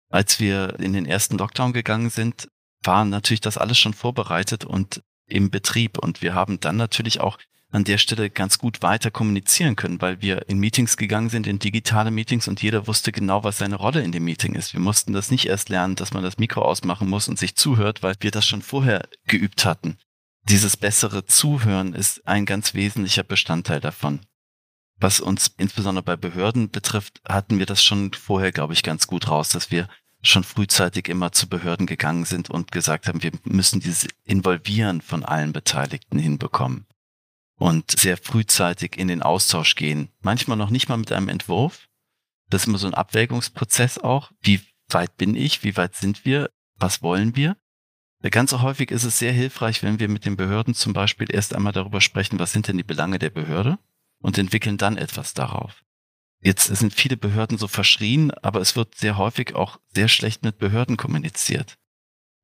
Als 0.09 0.38
wir 0.40 0.78
in 0.78 0.92
den 0.92 1.06
ersten 1.06 1.38
Lockdown 1.38 1.73
gegangen 1.73 2.11
sind, 2.11 2.49
war 2.83 3.05
natürlich 3.05 3.41
das 3.41 3.59
alles 3.59 3.79
schon 3.79 3.95
vorbereitet 3.95 4.65
und 4.65 5.03
im 5.27 5.51
Betrieb. 5.51 5.99
Und 5.99 6.23
wir 6.23 6.35
haben 6.35 6.61
dann 6.61 6.77
natürlich 6.77 7.21
auch 7.21 7.39
an 7.71 7.85
der 7.85 7.99
Stelle 7.99 8.29
ganz 8.29 8.59
gut 8.59 8.83
weiter 8.83 9.11
kommunizieren 9.11 9.77
können, 9.77 10.01
weil 10.01 10.21
wir 10.21 10.49
in 10.49 10.59
Meetings 10.59 10.99
gegangen 10.99 11.31
sind, 11.31 11.47
in 11.47 11.59
digitale 11.59 12.11
Meetings 12.11 12.47
und 12.47 12.62
jeder 12.62 12.87
wusste 12.87 13.12
genau, 13.12 13.45
was 13.45 13.59
seine 13.59 13.77
Rolle 13.77 14.03
in 14.03 14.12
dem 14.12 14.25
Meeting 14.25 14.55
ist. 14.55 14.75
Wir 14.75 14.81
mussten 14.81 15.15
das 15.15 15.31
nicht 15.31 15.47
erst 15.47 15.71
lernen, 15.71 15.97
dass 15.97 16.12
man 16.12 16.23
das 16.23 16.37
Mikro 16.37 16.62
ausmachen 16.62 17.09
muss 17.09 17.29
und 17.29 17.39
sich 17.39 17.57
zuhört, 17.57 18.03
weil 18.03 18.14
wir 18.21 18.31
das 18.31 18.47
schon 18.47 18.61
vorher 18.61 19.09
geübt 19.27 19.64
hatten. 19.64 19.97
Dieses 20.49 20.77
bessere 20.77 21.25
Zuhören 21.25 21.95
ist 21.95 22.27
ein 22.27 22.45
ganz 22.45 22.75
wesentlicher 22.75 23.23
Bestandteil 23.23 23.81
davon. 23.81 24.21
Was 24.97 25.21
uns 25.21 25.55
insbesondere 25.57 26.05
bei 26.05 26.16
Behörden 26.16 26.71
betrifft, 26.71 27.23
hatten 27.27 27.59
wir 27.59 27.66
das 27.66 27.83
schon 27.83 28.12
vorher, 28.12 28.53
glaube 28.53 28.75
ich, 28.75 28.83
ganz 28.83 29.07
gut 29.07 29.29
raus, 29.29 29.49
dass 29.49 29.71
wir 29.71 29.88
schon 30.22 30.44
frühzeitig 30.44 31.08
immer 31.08 31.32
zu 31.32 31.48
Behörden 31.48 31.87
gegangen 31.87 32.24
sind 32.24 32.48
und 32.48 32.72
gesagt 32.72 33.08
haben, 33.08 33.22
wir 33.22 33.32
müssen 33.44 33.80
dieses 33.80 34.08
Involvieren 34.24 35.00
von 35.00 35.24
allen 35.24 35.52
Beteiligten 35.52 36.18
hinbekommen 36.18 36.87
und 37.56 37.90
sehr 37.90 38.16
frühzeitig 38.16 38.96
in 38.96 39.08
den 39.08 39.22
Austausch 39.22 39.74
gehen. 39.74 40.08
Manchmal 40.20 40.56
noch 40.56 40.70
nicht 40.70 40.88
mal 40.88 40.96
mit 40.96 41.12
einem 41.12 41.28
Entwurf. 41.28 41.88
Das 42.50 42.62
ist 42.62 42.68
immer 42.68 42.78
so 42.78 42.87
ein 42.87 42.94
Abwägungsprozess 42.94 43.98
auch. 43.98 44.30
Wie 44.40 44.61
weit 44.88 45.16
bin 45.16 45.35
ich? 45.35 45.64
Wie 45.64 45.76
weit 45.76 45.96
sind 45.96 46.24
wir? 46.24 46.50
Was 46.76 47.02
wollen 47.02 47.37
wir? 47.37 47.56
Ganz 48.30 48.52
häufig 48.52 48.92
ist 48.92 49.04
es 49.04 49.18
sehr 49.18 49.32
hilfreich, 49.32 49.82
wenn 49.82 49.98
wir 49.98 50.08
mit 50.08 50.24
den 50.24 50.37
Behörden 50.37 50.74
zum 50.74 50.92
Beispiel 50.92 51.26
erst 51.32 51.54
einmal 51.54 51.72
darüber 51.72 52.00
sprechen, 52.00 52.38
was 52.38 52.52
sind 52.52 52.68
denn 52.68 52.76
die 52.76 52.85
Belange 52.85 53.18
der 53.18 53.30
Behörde 53.30 53.78
und 54.20 54.38
entwickeln 54.38 54.78
dann 54.78 54.96
etwas 54.96 55.35
darauf. 55.35 55.82
Jetzt 56.42 56.66
sind 56.66 56.92
viele 56.92 57.16
Behörden 57.16 57.57
so 57.57 57.68
verschrien, 57.68 58.33
aber 58.33 58.61
es 58.61 58.74
wird 58.74 58.96
sehr 58.96 59.16
häufig 59.16 59.55
auch 59.55 59.78
sehr 59.94 60.09
schlecht 60.09 60.42
mit 60.42 60.59
Behörden 60.59 60.96
kommuniziert. 60.96 61.76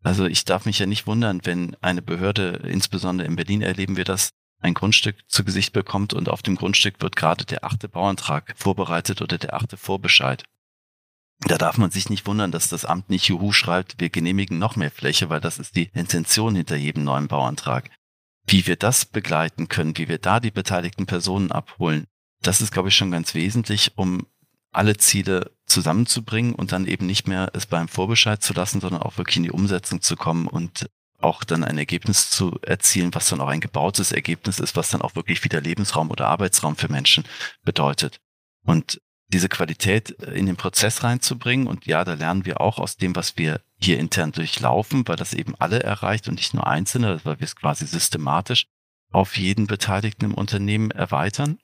Also 0.04 0.26
ich 0.26 0.44
darf 0.44 0.66
mich 0.66 0.78
ja 0.78 0.86
nicht 0.86 1.08
wundern, 1.08 1.40
wenn 1.44 1.76
eine 1.80 2.00
Behörde, 2.00 2.60
insbesondere 2.64 3.26
in 3.26 3.34
Berlin 3.34 3.60
erleben 3.60 3.96
wir 3.96 4.04
das, 4.04 4.30
ein 4.60 4.74
Grundstück 4.74 5.16
zu 5.28 5.44
Gesicht 5.44 5.72
bekommt 5.72 6.14
und 6.14 6.28
auf 6.28 6.42
dem 6.42 6.54
Grundstück 6.54 7.00
wird 7.00 7.16
gerade 7.16 7.44
der 7.44 7.64
achte 7.64 7.88
Bauantrag 7.88 8.54
vorbereitet 8.56 9.20
oder 9.20 9.36
der 9.36 9.54
achte 9.54 9.76
Vorbescheid. 9.76 10.44
Da 11.40 11.58
darf 11.58 11.78
man 11.78 11.90
sich 11.90 12.10
nicht 12.10 12.26
wundern, 12.26 12.50
dass 12.50 12.68
das 12.68 12.84
Amt 12.84 13.10
nicht 13.10 13.28
Juhu 13.28 13.52
schreibt, 13.52 14.00
wir 14.00 14.10
genehmigen 14.10 14.58
noch 14.58 14.76
mehr 14.76 14.90
Fläche, 14.90 15.28
weil 15.28 15.40
das 15.40 15.58
ist 15.58 15.76
die 15.76 15.90
Intention 15.94 16.56
hinter 16.56 16.76
jedem 16.76 17.04
neuen 17.04 17.28
Bauantrag. 17.28 17.90
Wie 18.46 18.66
wir 18.66 18.76
das 18.76 19.04
begleiten 19.04 19.68
können, 19.68 19.96
wie 19.96 20.08
wir 20.08 20.18
da 20.18 20.40
die 20.40 20.50
beteiligten 20.50 21.06
Personen 21.06 21.52
abholen, 21.52 22.06
das 22.42 22.60
ist, 22.60 22.72
glaube 22.72 22.88
ich, 22.88 22.96
schon 22.96 23.10
ganz 23.10 23.34
wesentlich, 23.34 23.92
um 23.96 24.26
alle 24.70 24.96
Ziele 24.96 25.50
zusammenzubringen 25.66 26.54
und 26.54 26.72
dann 26.72 26.86
eben 26.86 27.06
nicht 27.06 27.26
mehr 27.26 27.50
es 27.54 27.66
beim 27.66 27.88
Vorbescheid 27.88 28.42
zu 28.42 28.52
lassen, 28.52 28.80
sondern 28.80 29.02
auch 29.02 29.18
wirklich 29.18 29.38
in 29.38 29.42
die 29.42 29.50
Umsetzung 29.50 30.00
zu 30.00 30.16
kommen 30.16 30.46
und 30.46 30.88
auch 31.20 31.42
dann 31.42 31.64
ein 31.64 31.78
Ergebnis 31.78 32.30
zu 32.30 32.58
erzielen, 32.62 33.12
was 33.14 33.28
dann 33.28 33.40
auch 33.40 33.48
ein 33.48 33.60
gebautes 33.60 34.12
Ergebnis 34.12 34.60
ist, 34.60 34.76
was 34.76 34.90
dann 34.90 35.02
auch 35.02 35.16
wirklich 35.16 35.42
wieder 35.42 35.60
Lebensraum 35.60 36.10
oder 36.10 36.28
Arbeitsraum 36.28 36.76
für 36.76 36.90
Menschen 36.90 37.24
bedeutet. 37.64 38.20
Und 38.64 39.00
diese 39.28 39.48
Qualität 39.48 40.10
in 40.10 40.46
den 40.46 40.56
Prozess 40.56 41.04
reinzubringen. 41.04 41.66
Und 41.66 41.86
ja, 41.86 42.04
da 42.04 42.14
lernen 42.14 42.44
wir 42.44 42.60
auch 42.60 42.78
aus 42.78 42.96
dem, 42.96 43.14
was 43.14 43.36
wir 43.36 43.60
hier 43.78 43.98
intern 43.98 44.32
durchlaufen, 44.32 45.06
weil 45.06 45.16
das 45.16 45.34
eben 45.34 45.54
alle 45.58 45.82
erreicht 45.82 46.28
und 46.28 46.34
nicht 46.34 46.54
nur 46.54 46.66
Einzelne, 46.66 47.20
weil 47.24 47.38
wir 47.38 47.44
es 47.44 47.56
quasi 47.56 47.86
systematisch 47.86 48.66
auf 49.10 49.36
jeden 49.36 49.66
Beteiligten 49.66 50.24
im 50.24 50.34
Unternehmen 50.34 50.90
erweitern. 50.90 51.58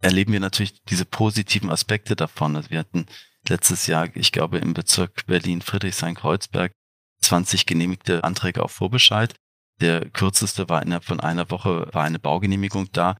Erleben 0.00 0.32
wir 0.32 0.40
natürlich 0.40 0.82
diese 0.84 1.04
positiven 1.04 1.70
Aspekte 1.70 2.14
davon. 2.14 2.56
Also 2.56 2.70
wir 2.70 2.78
hatten 2.78 3.06
letztes 3.48 3.86
Jahr, 3.86 4.08
ich 4.14 4.32
glaube, 4.32 4.58
im 4.58 4.74
Bezirk 4.74 5.26
Berlin 5.26 5.60
Friedrichshain-Kreuzberg 5.60 6.72
20 7.20 7.66
genehmigte 7.66 8.22
Anträge 8.24 8.62
auf 8.62 8.72
Vorbescheid. 8.72 9.34
Der 9.80 10.08
kürzeste 10.10 10.68
war 10.68 10.82
innerhalb 10.82 11.04
von 11.04 11.20
einer 11.20 11.50
Woche, 11.50 11.88
war 11.92 12.04
eine 12.04 12.18
Baugenehmigung 12.18 12.90
da. 12.92 13.16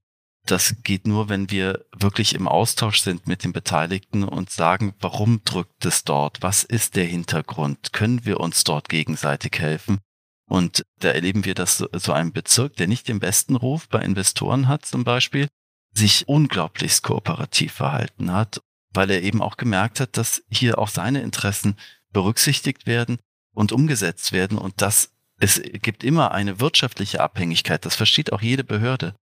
Das 0.47 0.77
geht 0.83 1.07
nur, 1.07 1.29
wenn 1.29 1.51
wir 1.51 1.85
wirklich 1.95 2.35
im 2.35 2.49
Austausch 2.49 3.01
sind 3.01 3.27
mit 3.27 3.45
den 3.45 3.53
Beteiligten 3.53 4.25
und 4.25 4.51
sagen, 4.51 4.95
warum 4.99 5.43
drückt 5.45 5.85
es 5.85 6.05
dort? 6.05 6.43
Was 6.43 6.65
ist 6.65 6.97
der 6.97 7.05
Hintergrund? 7.05 7.93
Können 7.93 8.25
wir 8.25 8.41
uns 8.41 8.65
dort 8.65 8.89
gegenseitig 8.89 9.59
helfen? 9.59 9.99
Und 10.49 10.85
da 11.01 11.11
erleben 11.11 11.45
wir, 11.45 11.55
dass 11.55 11.85
so 11.93 12.13
ein 12.13 12.33
Bezirk, 12.33 12.77
der 12.77 12.87
nicht 12.87 13.09
den 13.09 13.21
besten 13.21 13.57
Ruf 13.57 13.89
bei 13.89 14.01
Investoren 14.01 14.69
hat 14.69 14.87
zum 14.87 15.05
Beispiel, 15.05 15.49
sich 15.99 16.29
unglaublichst 16.29 17.03
kooperativ 17.03 17.73
verhalten 17.73 18.33
hat, 18.33 18.61
weil 18.95 19.11
er 19.11 19.23
eben 19.23 19.43
auch 19.43 19.57
gemerkt 19.57 20.01
hat, 20.01 20.17
dass 20.17 20.43
hier 20.49 20.79
auch 20.79 20.89
seine 20.89 21.21
Interessen 21.23 21.77
berücksichtigt 22.13 22.87
werden 22.87 23.19
und 23.55 23.73
umgesetzt 23.73 24.33
werden 24.33 24.59
und 24.59 24.81
das 24.81 25.11
es 25.41 25.63
gibt 25.63 26.03
immer 26.03 26.33
eine 26.33 26.59
wirtschaftliche 26.59 27.21
Abhängigkeit, 27.21 27.85
das 27.85 27.95
versteht 27.95 28.33
auch 28.33 28.43
jede 28.43 28.65
Behörde. 28.65 29.15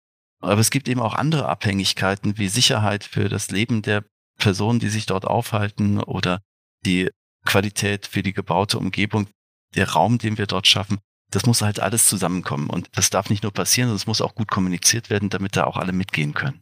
Aber 0.41 0.61
es 0.61 0.71
gibt 0.71 0.88
eben 0.88 1.01
auch 1.01 1.13
andere 1.13 1.47
Abhängigkeiten 1.47 2.38
wie 2.38 2.47
Sicherheit 2.47 3.03
für 3.03 3.27
das 3.27 3.51
Leben 3.51 3.81
der 3.81 4.05
Personen, 4.38 4.79
die 4.79 4.89
sich 4.89 5.05
dort 5.05 5.25
aufhalten 5.25 5.99
oder 6.01 6.41
die 6.85 7.09
Qualität 7.45 8.07
für 8.07 8.23
die 8.23 8.33
gebaute 8.33 8.77
Umgebung, 8.77 9.27
der 9.75 9.89
Raum, 9.89 10.17
den 10.17 10.38
wir 10.38 10.47
dort 10.47 10.67
schaffen. 10.67 10.99
Das 11.31 11.45
muss 11.45 11.61
halt 11.61 11.79
alles 11.79 12.07
zusammenkommen 12.07 12.69
und 12.69 12.88
das 12.93 13.09
darf 13.09 13.29
nicht 13.29 13.43
nur 13.43 13.51
passieren, 13.51 13.89
sondern 13.89 13.97
es 14.01 14.07
muss 14.07 14.21
auch 14.21 14.35
gut 14.35 14.49
kommuniziert 14.49 15.09
werden, 15.09 15.29
damit 15.29 15.55
da 15.57 15.65
auch 15.65 15.77
alle 15.77 15.91
mitgehen 15.91 16.33
können. 16.33 16.61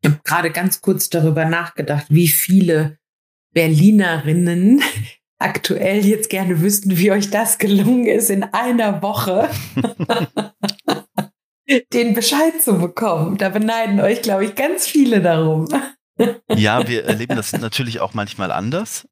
Ich 0.00 0.10
habe 0.10 0.20
gerade 0.24 0.50
ganz 0.50 0.80
kurz 0.80 1.10
darüber 1.10 1.44
nachgedacht, 1.44 2.06
wie 2.08 2.28
viele 2.28 2.98
Berlinerinnen 3.52 4.82
aktuell 5.38 6.04
jetzt 6.04 6.30
gerne 6.30 6.60
wüssten, 6.60 6.98
wie 6.98 7.12
euch 7.12 7.30
das 7.30 7.58
gelungen 7.58 8.06
ist, 8.06 8.30
in 8.30 8.44
einer 8.44 9.02
Woche 9.02 9.48
den 11.92 12.14
Bescheid 12.14 12.62
zu 12.62 12.78
bekommen. 12.78 13.38
Da 13.38 13.48
beneiden 13.48 14.00
euch, 14.00 14.22
glaube 14.22 14.44
ich, 14.44 14.54
ganz 14.54 14.86
viele 14.86 15.20
darum. 15.20 15.68
ja, 16.54 16.86
wir 16.88 17.04
erleben 17.04 17.36
das 17.36 17.52
natürlich 17.52 18.00
auch 18.00 18.14
manchmal 18.14 18.52
anders. 18.52 19.06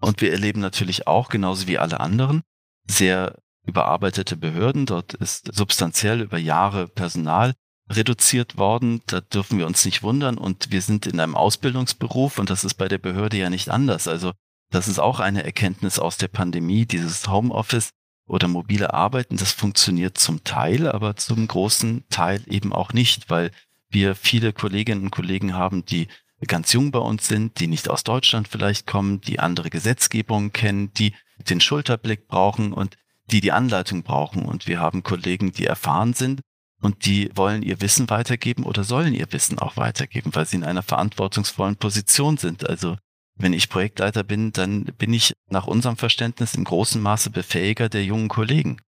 Und 0.00 0.20
wir 0.20 0.32
erleben 0.32 0.60
natürlich 0.60 1.06
auch, 1.06 1.28
genauso 1.28 1.68
wie 1.68 1.78
alle 1.78 2.00
anderen, 2.00 2.42
sehr 2.88 3.38
überarbeitete 3.64 4.36
Behörden. 4.36 4.86
Dort 4.86 5.14
ist 5.14 5.54
substanziell 5.54 6.20
über 6.20 6.38
Jahre 6.38 6.88
Personal 6.88 7.54
reduziert 7.92 8.56
worden. 8.56 9.02
Da 9.06 9.20
dürfen 9.20 9.58
wir 9.58 9.66
uns 9.66 9.84
nicht 9.84 10.02
wundern. 10.02 10.38
Und 10.38 10.70
wir 10.70 10.82
sind 10.82 11.06
in 11.06 11.20
einem 11.20 11.36
Ausbildungsberuf 11.36 12.38
und 12.38 12.50
das 12.50 12.64
ist 12.64 12.74
bei 12.74 12.88
der 12.88 12.98
Behörde 12.98 13.36
ja 13.36 13.50
nicht 13.50 13.68
anders. 13.68 14.08
Also 14.08 14.32
das 14.70 14.88
ist 14.88 14.98
auch 14.98 15.20
eine 15.20 15.44
Erkenntnis 15.44 15.98
aus 15.98 16.16
der 16.16 16.28
Pandemie, 16.28 16.86
dieses 16.86 17.28
Homeoffice 17.28 17.90
oder 18.26 18.48
mobile 18.48 18.94
Arbeiten. 18.94 19.36
Das 19.36 19.52
funktioniert 19.52 20.18
zum 20.18 20.44
Teil, 20.44 20.88
aber 20.88 21.16
zum 21.16 21.46
großen 21.46 22.04
Teil 22.08 22.42
eben 22.46 22.72
auch 22.72 22.92
nicht, 22.92 23.28
weil 23.28 23.50
wir 23.90 24.14
viele 24.14 24.52
Kolleginnen 24.52 25.04
und 25.04 25.10
Kollegen 25.10 25.54
haben, 25.54 25.84
die 25.84 26.08
ganz 26.46 26.72
jung 26.72 26.90
bei 26.90 26.98
uns 26.98 27.28
sind, 27.28 27.60
die 27.60 27.66
nicht 27.66 27.88
aus 27.88 28.02
Deutschland 28.02 28.48
vielleicht 28.48 28.86
kommen, 28.86 29.20
die 29.20 29.38
andere 29.38 29.70
Gesetzgebungen 29.70 30.52
kennen, 30.52 30.92
die 30.94 31.14
den 31.48 31.60
Schulterblick 31.60 32.26
brauchen 32.26 32.72
und 32.72 32.96
die 33.30 33.40
die 33.40 33.52
Anleitung 33.52 34.02
brauchen. 34.02 34.44
Und 34.44 34.66
wir 34.66 34.80
haben 34.80 35.02
Kollegen, 35.02 35.52
die 35.52 35.66
erfahren 35.66 36.14
sind 36.14 36.40
und 36.82 37.06
die 37.06 37.30
wollen 37.34 37.62
ihr 37.62 37.80
Wissen 37.80 38.10
weitergeben 38.10 38.64
oder 38.64 38.82
sollen 38.82 39.14
ihr 39.14 39.32
Wissen 39.32 39.58
auch 39.58 39.76
weitergeben, 39.76 40.34
weil 40.34 40.46
sie 40.46 40.56
in 40.56 40.64
einer 40.64 40.82
verantwortungsvollen 40.82 41.76
Position 41.76 42.36
sind. 42.36 42.68
Also 42.68 42.96
wenn 43.36 43.52
ich 43.52 43.70
Projektleiter 43.70 44.24
bin, 44.24 44.52
dann 44.52 44.84
bin 44.98 45.14
ich 45.14 45.32
nach 45.48 45.68
unserem 45.68 45.96
Verständnis 45.96 46.54
im 46.54 46.64
großen 46.64 47.00
Maße 47.00 47.30
Befähiger 47.30 47.88
der 47.88 48.04
jungen 48.04 48.28
Kollegen. 48.28 48.78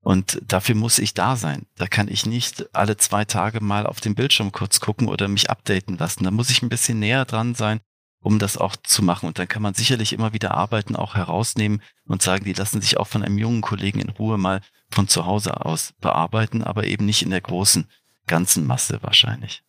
Und 0.00 0.40
dafür 0.48 0.74
muss 0.74 0.98
ich 0.98 1.14
da 1.14 1.36
sein. 1.36 1.66
Da 1.76 1.86
kann 1.86 2.08
ich 2.08 2.26
nicht 2.26 2.74
alle 2.74 2.96
zwei 2.96 3.24
Tage 3.26 3.62
mal 3.62 3.86
auf 3.86 4.00
den 4.00 4.14
Bildschirm 4.14 4.50
kurz 4.50 4.80
gucken 4.80 5.06
oder 5.08 5.28
mich 5.28 5.50
updaten 5.50 5.96
lassen. 5.98 6.24
Da 6.24 6.30
muss 6.30 6.50
ich 6.50 6.62
ein 6.62 6.70
bisschen 6.70 6.98
näher 6.98 7.26
dran 7.26 7.54
sein, 7.54 7.80
um 8.20 8.38
das 8.38 8.56
auch 8.56 8.76
zu 8.76 9.02
machen. 9.02 9.26
Und 9.26 9.38
dann 9.38 9.46
kann 9.46 9.62
man 9.62 9.74
sicherlich 9.74 10.14
immer 10.14 10.32
wieder 10.32 10.52
Arbeiten 10.52 10.96
auch 10.96 11.14
herausnehmen 11.14 11.82
und 12.06 12.22
sagen, 12.22 12.44
die 12.44 12.54
lassen 12.54 12.80
sich 12.80 12.96
auch 12.96 13.06
von 13.06 13.22
einem 13.22 13.38
jungen 13.38 13.60
Kollegen 13.60 14.00
in 14.00 14.08
Ruhe 14.08 14.38
mal 14.38 14.62
von 14.92 15.08
zu 15.08 15.26
Hause 15.26 15.64
aus 15.64 15.94
bearbeiten, 16.00 16.62
aber 16.62 16.84
eben 16.84 17.06
nicht 17.06 17.22
in 17.22 17.30
der 17.30 17.40
großen, 17.40 17.88
ganzen 18.26 18.66
Masse 18.66 18.98
wahrscheinlich. 19.02 19.62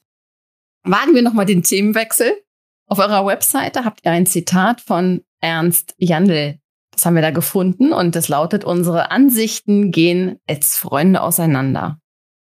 Wagen 0.84 1.16
wir 1.16 1.22
nochmal 1.22 1.46
den 1.46 1.64
Themenwechsel. 1.64 2.44
Auf 2.88 3.00
eurer 3.00 3.26
Webseite 3.26 3.86
habt 3.86 4.06
ihr 4.06 4.12
ein 4.12 4.26
Zitat 4.26 4.82
von 4.82 5.24
Ernst 5.40 5.96
Jandl 5.98 6.60
das 6.94 7.06
haben 7.06 7.16
wir 7.16 7.22
da 7.22 7.32
gefunden 7.32 7.92
und 7.92 8.16
das 8.16 8.28
lautet, 8.28 8.64
unsere 8.64 9.12
Ansichten 9.12 9.92
gehen 9.92 10.40
als 10.48 10.78
Freunde 10.78 11.22
auseinander. 11.22 12.00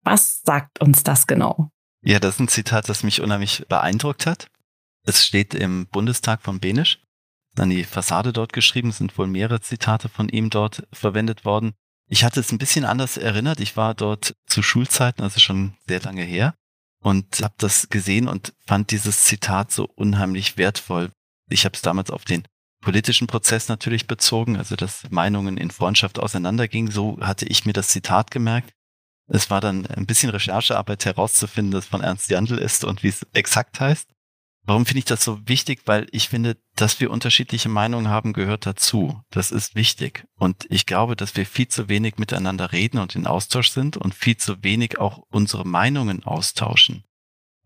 Was 0.03 0.43
sagt 0.43 0.81
uns 0.81 1.03
das 1.03 1.27
genau? 1.27 1.71
Ja, 2.03 2.21
das 2.21 2.35
ist 2.35 2.41
ein 2.41 2.49
Zitat, 2.49 2.89
das 2.89 3.03
mich 3.03 3.23
unheimlich 3.23 3.67
beeindruckt 3.69 4.27
hat. 4.27 4.49
Es 5.05 5.25
steht 5.25 5.55
im 5.55 5.87
Bundestag 5.87 6.43
von 6.43 6.61
Benisch. 6.61 7.01
An 7.59 7.71
die 7.71 7.85
Fassade 7.85 8.33
dort 8.33 8.53
geschrieben, 8.53 8.91
es 8.91 8.99
sind 8.99 9.17
wohl 9.17 9.27
mehrere 9.27 9.61
Zitate 9.61 10.09
von 10.09 10.29
ihm 10.29 10.51
dort 10.51 10.87
verwendet 10.93 11.45
worden. 11.45 11.73
Ich 12.09 12.25
hatte 12.25 12.41
es 12.41 12.53
ein 12.53 12.59
bisschen 12.59 12.85
anders 12.85 13.17
erinnert. 13.17 13.61
Ich 13.61 13.77
war 13.77 13.95
dort 13.95 14.35
zu 14.47 14.63
Schulzeiten, 14.63 15.23
also 15.23 15.41
schon 15.41 15.75
sehr 15.89 16.01
lange 16.01 16.23
her, 16.23 16.55
und 17.03 17.41
habe 17.43 17.55
das 17.59 17.89
gesehen 17.89 18.29
und 18.29 18.55
fand 18.65 18.91
dieses 18.91 19.25
Zitat 19.25 19.73
so 19.73 19.89
unheimlich 19.95 20.57
wertvoll. 20.57 21.11
Ich 21.49 21.65
habe 21.65 21.75
es 21.75 21.83
damals 21.83 22.11
auf 22.11 22.25
den 22.25 22.45
politischen 22.81 23.27
Prozess 23.27 23.69
natürlich 23.69 24.07
bezogen, 24.07 24.57
also 24.57 24.77
dass 24.77 25.11
Meinungen 25.11 25.57
in 25.57 25.71
Freundschaft 25.71 26.19
auseinandergingen. 26.19 26.93
So 26.93 27.19
hatte 27.21 27.47
ich 27.47 27.65
mir 27.65 27.73
das 27.73 27.89
Zitat 27.89 28.31
gemerkt. 28.31 28.73
Es 29.29 29.51
war 29.51 29.61
dann 29.61 29.87
ein 29.87 30.07
bisschen 30.07 30.31
Recherchearbeit 30.31 31.05
herauszufinden, 31.05 31.73
dass 31.73 31.87
von 31.87 32.01
Ernst 32.01 32.31
Jandl 32.31 32.59
ist 32.59 32.85
und 32.85 33.03
wie 33.03 33.09
es 33.09 33.27
exakt 33.33 33.81
heißt. 33.81 34.09
Warum 34.67 34.85
finde 34.85 34.99
ich 34.99 35.05
das 35.05 35.25
so 35.25 35.39
wichtig? 35.49 35.83
Weil 35.87 36.09
ich 36.11 36.29
finde, 36.29 36.57
dass 36.75 37.01
wir 37.01 37.11
unterschiedliche 37.11 37.69
Meinungen 37.69 38.09
haben, 38.09 38.33
gehört 38.33 38.67
dazu. 38.67 39.23
Das 39.31 39.51
ist 39.53 39.75
wichtig. 39.75 40.27
Und 40.35 40.67
ich 40.69 40.87
glaube, 40.87 41.17
dass 41.17 41.37
wir 41.37 41.47
viel 41.47 41.69
zu 41.69 41.89
wenig 41.89 42.19
miteinander 42.19 42.73
reden 42.73 42.99
und 42.99 43.15
in 43.15 43.27
Austausch 43.27 43.71
sind 43.71 43.97
und 43.97 44.15
viel 44.15 44.37
zu 44.37 44.63
wenig 44.63 44.99
auch 44.99 45.23
unsere 45.31 45.65
Meinungen 45.67 46.25
austauschen 46.25 47.05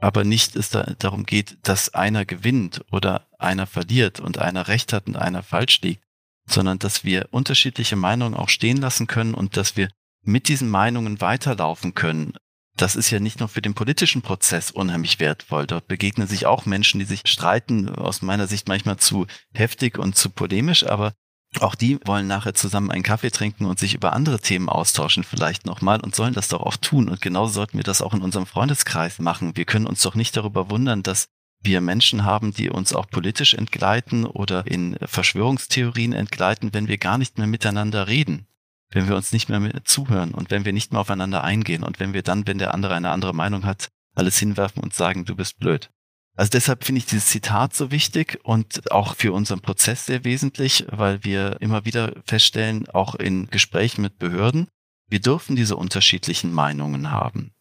aber 0.01 0.25
nicht 0.25 0.57
es 0.57 0.71
da 0.71 0.83
darum 0.99 1.25
geht, 1.25 1.59
dass 1.63 1.95
einer 1.95 2.25
gewinnt 2.25 2.85
oder 2.91 3.27
einer 3.39 3.67
verliert 3.67 4.19
und 4.19 4.39
einer 4.39 4.69
recht 4.69 4.93
hat 4.93 5.07
und 5.07 5.17
einer 5.17 5.43
falsch 5.43 5.81
liegt, 5.83 6.03
sondern 6.47 6.79
dass 6.79 7.05
wir 7.05 7.29
unterschiedliche 7.31 7.97
Meinungen 7.97 8.35
auch 8.35 8.49
stehen 8.49 8.79
lassen 8.79 9.07
können 9.07 9.35
und 9.35 9.57
dass 9.57 9.77
wir 9.77 9.91
mit 10.23 10.49
diesen 10.49 10.69
Meinungen 10.69 11.21
weiterlaufen 11.21 11.95
können. 11.95 12.35
Das 12.77 12.97
ist 12.97 13.11
ja 13.11 13.21
nicht 13.21 13.41
nur 13.41 13.49
für 13.49 13.63
den 13.63 13.75
politischen 13.75 14.23
Prozess 14.23 14.71
unheimlich 14.71 15.21
wertvoll. 15.21 15.67
Dort 15.67 15.89
begegnen 15.89 16.27
sich 16.27 16.47
auch 16.47 16.67
Menschen, 16.67 16.99
die 16.99 17.05
sich 17.05 17.23
streiten, 17.27 17.89
aus 17.89 18.23
meiner 18.23 18.47
Sicht 18.47 18.69
manchmal 18.69 18.97
zu 18.97 19.27
heftig 19.53 19.99
und 19.99 20.17
zu 20.17 20.31
polemisch, 20.31 20.87
aber 20.87 21.13
auch 21.59 21.75
die 21.75 21.99
wollen 22.05 22.29
nachher 22.29 22.55
zusammen 22.55 22.93
einen 22.93 23.03
Kaffee 23.03 23.31
trinken 23.31 23.65
und 23.65 23.79
sich 23.79 23.95
über 23.95 24.13
andere 24.13 24.39
Themen 24.39 24.69
austauschen 24.69 25.25
vielleicht 25.25 25.67
nochmal 25.67 26.01
und 26.01 26.15
sollen 26.15 26.33
das 26.33 26.49
doch 26.49 26.61
auch 26.61 26.77
tun. 26.77 27.09
Und 27.09 27.21
genauso 27.21 27.55
sollten 27.55 27.77
wir 27.77 27.85
das 27.85 28.03
auch 28.03 28.15
in 28.15 28.23
unserem 28.23 28.47
Freundeskreis 28.47 29.19
machen. 29.19 29.57
Wir 29.57 29.65
können 29.65 29.87
uns 29.87 30.01
doch 30.01 30.15
nicht 30.15 30.37
darüber 30.37 30.71
wundern, 30.71 31.03
dass 31.03 31.29
wir 31.63 31.81
Menschen 31.81 32.25
haben, 32.25 32.53
die 32.53 32.71
uns 32.71 32.95
auch 32.95 33.09
politisch 33.09 33.55
entgleiten 33.55 34.25
oder 34.25 34.67
in 34.67 34.97
Verschwörungstheorien 35.03 36.13
entgleiten, 36.13 36.73
wenn 36.73 36.89
wir 36.89 36.99
gar 36.99 37.19
nicht 37.19 37.37
mehr 37.37 37.49
miteinander 37.49 38.07
reden, 38.07 38.47
wenn 38.91 39.09
wir 39.09 39.17
uns 39.17 39.33
nicht 39.33 39.49
mehr 39.49 39.85
zuhören 39.85 40.33
und 40.33 40.51
wenn 40.51 40.65
wir 40.65 40.73
nicht 40.73 40.93
mehr 40.93 41.01
aufeinander 41.01 41.45
eingehen 41.45 41.83
und 41.83 42.01
wenn 42.01 42.13
wir 42.13 42.23
dann, 42.23 42.47
wenn 42.47 42.59
der 42.59 42.75
andere 42.75 42.95
eine 42.95 43.11
andere 43.11 43.35
Meinung 43.35 43.65
hat, 43.65 43.89
alles 44.15 44.39
hinwerfen 44.39 44.83
und 44.83 44.95
sagen, 44.95 45.25
du 45.25 45.37
bist 45.37 45.59
blöd. 45.59 45.91
Also 46.37 46.51
deshalb 46.51 46.85
finde 46.85 47.01
ich 47.01 47.07
dieses 47.07 47.27
Zitat 47.27 47.75
so 47.75 47.91
wichtig 47.91 48.41
und 48.45 48.91
auch 48.91 49.15
für 49.15 49.33
unseren 49.33 49.61
Prozess 49.61 50.07
sehr 50.07 50.25
wesentlich, 50.25 50.87
weil 50.91 51.23
wir 51.25 51.61
immer 51.61 51.85
wieder 51.85 52.15
feststellen, 52.25 52.89
auch 52.89 53.15
in 53.15 53.49
Gesprächen 53.49 54.03
mit 54.03 54.19
Behörden, 54.19 54.69
wir 55.09 55.21
dürfen 55.21 55.57
diese 55.57 55.77
unterschiedlichen 55.77 56.53
Meinungen 56.53 57.11
haben. 57.11 57.53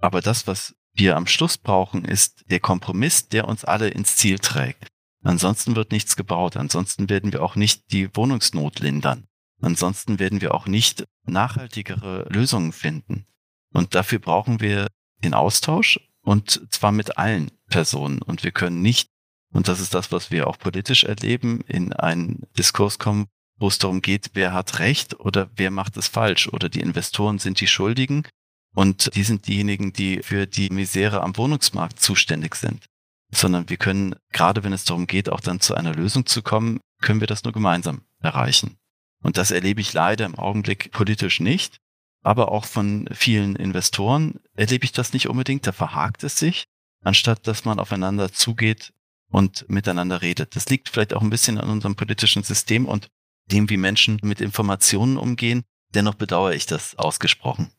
Aber 0.00 0.20
das, 0.20 0.46
was 0.46 0.74
wir 0.92 1.16
am 1.16 1.26
Schluss 1.26 1.56
brauchen, 1.56 2.04
ist 2.04 2.44
der 2.50 2.60
Kompromiss, 2.60 3.28
der 3.28 3.46
uns 3.46 3.64
alle 3.64 3.88
ins 3.88 4.16
Ziel 4.16 4.38
trägt. 4.38 4.88
Ansonsten 5.22 5.76
wird 5.76 5.92
nichts 5.92 6.16
gebaut. 6.16 6.56
Ansonsten 6.56 7.08
werden 7.08 7.32
wir 7.32 7.42
auch 7.42 7.54
nicht 7.54 7.92
die 7.92 8.14
Wohnungsnot 8.16 8.80
lindern. 8.80 9.26
Ansonsten 9.60 10.18
werden 10.18 10.40
wir 10.40 10.54
auch 10.54 10.66
nicht 10.66 11.04
nachhaltigere 11.24 12.26
Lösungen 12.30 12.72
finden. 12.72 13.26
Und 13.72 13.94
dafür 13.94 14.18
brauchen 14.18 14.60
wir 14.60 14.88
den 15.22 15.34
Austausch 15.34 16.00
und 16.22 16.60
zwar 16.70 16.92
mit 16.92 17.18
allen 17.18 17.50
Personen. 17.68 18.22
Und 18.22 18.42
wir 18.42 18.52
können 18.52 18.82
nicht, 18.82 19.10
und 19.52 19.68
das 19.68 19.80
ist 19.80 19.94
das, 19.94 20.12
was 20.12 20.30
wir 20.30 20.46
auch 20.46 20.58
politisch 20.58 21.04
erleben, 21.04 21.60
in 21.66 21.92
einen 21.92 22.46
Diskurs 22.58 22.98
kommen, 22.98 23.26
wo 23.58 23.68
es 23.68 23.78
darum 23.78 24.00
geht, 24.00 24.30
wer 24.32 24.52
hat 24.52 24.78
Recht 24.78 25.20
oder 25.20 25.50
wer 25.54 25.70
macht 25.70 25.96
es 25.96 26.08
falsch 26.08 26.48
oder 26.48 26.68
die 26.68 26.80
Investoren 26.80 27.38
sind 27.38 27.60
die 27.60 27.66
Schuldigen 27.66 28.26
und 28.74 29.14
die 29.14 29.22
sind 29.22 29.46
diejenigen, 29.46 29.92
die 29.92 30.22
für 30.22 30.46
die 30.46 30.70
Misere 30.70 31.22
am 31.22 31.36
Wohnungsmarkt 31.36 32.00
zuständig 32.00 32.54
sind. 32.54 32.86
Sondern 33.32 33.68
wir 33.68 33.76
können, 33.76 34.16
gerade 34.32 34.64
wenn 34.64 34.72
es 34.72 34.84
darum 34.84 35.06
geht, 35.06 35.28
auch 35.28 35.40
dann 35.40 35.60
zu 35.60 35.74
einer 35.74 35.94
Lösung 35.94 36.26
zu 36.26 36.42
kommen, 36.42 36.80
können 37.00 37.20
wir 37.20 37.26
das 37.26 37.44
nur 37.44 37.52
gemeinsam 37.52 38.02
erreichen. 38.20 38.79
Und 39.22 39.36
das 39.36 39.50
erlebe 39.50 39.80
ich 39.80 39.92
leider 39.92 40.24
im 40.26 40.34
Augenblick 40.34 40.90
politisch 40.92 41.40
nicht 41.40 41.80
aber 42.22 42.52
auch 42.52 42.64
von 42.64 43.08
vielen 43.12 43.56
Investoren 43.56 44.40
erlebe 44.54 44.84
ich 44.84 44.92
das 44.92 45.12
nicht 45.12 45.28
unbedingt. 45.28 45.66
Da 45.66 45.72
verhakt 45.72 46.24
es 46.24 46.38
sich, 46.38 46.64
anstatt 47.02 47.46
dass 47.46 47.64
man 47.64 47.78
aufeinander 47.78 48.32
zugeht 48.32 48.92
und 49.30 49.68
miteinander 49.68 50.22
redet. 50.22 50.56
Das 50.56 50.68
liegt 50.68 50.88
vielleicht 50.88 51.14
auch 51.14 51.22
ein 51.22 51.30
bisschen 51.30 51.58
an 51.58 51.70
unserem 51.70 51.96
politischen 51.96 52.42
System 52.42 52.86
und 52.86 53.08
dem, 53.46 53.70
wie 53.70 53.76
Menschen 53.76 54.18
mit 54.22 54.40
Informationen 54.40 55.16
umgehen. 55.16 55.62
Dennoch 55.94 56.14
bedauere 56.14 56.54
ich 56.54 56.66
das 56.66 56.96
ausgesprochen. 56.98 57.72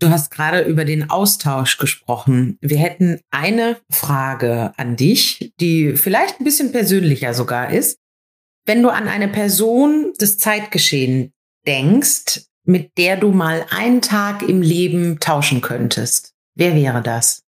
Du 0.00 0.08
hast 0.08 0.30
gerade 0.30 0.62
über 0.62 0.84
den 0.84 1.10
Austausch 1.10 1.76
gesprochen. 1.76 2.56
Wir 2.60 2.78
hätten 2.78 3.20
eine 3.30 3.78
Frage 3.90 4.72
an 4.78 4.96
dich, 4.96 5.52
die 5.60 5.96
vielleicht 5.96 6.40
ein 6.40 6.44
bisschen 6.44 6.72
persönlicher 6.72 7.34
sogar 7.34 7.70
ist. 7.70 7.98
Wenn 8.66 8.82
du 8.82 8.90
an 8.90 9.08
eine 9.08 9.28
Person 9.28 10.12
des 10.20 10.38
Zeitgeschehen 10.38 11.32
denkst, 11.66 12.42
mit 12.64 12.96
der 12.98 13.16
du 13.16 13.32
mal 13.32 13.66
einen 13.70 14.02
Tag 14.02 14.42
im 14.42 14.62
Leben 14.62 15.18
tauschen 15.18 15.60
könntest? 15.60 16.34
Wer 16.54 16.74
wäre 16.74 17.02
das? 17.02 17.42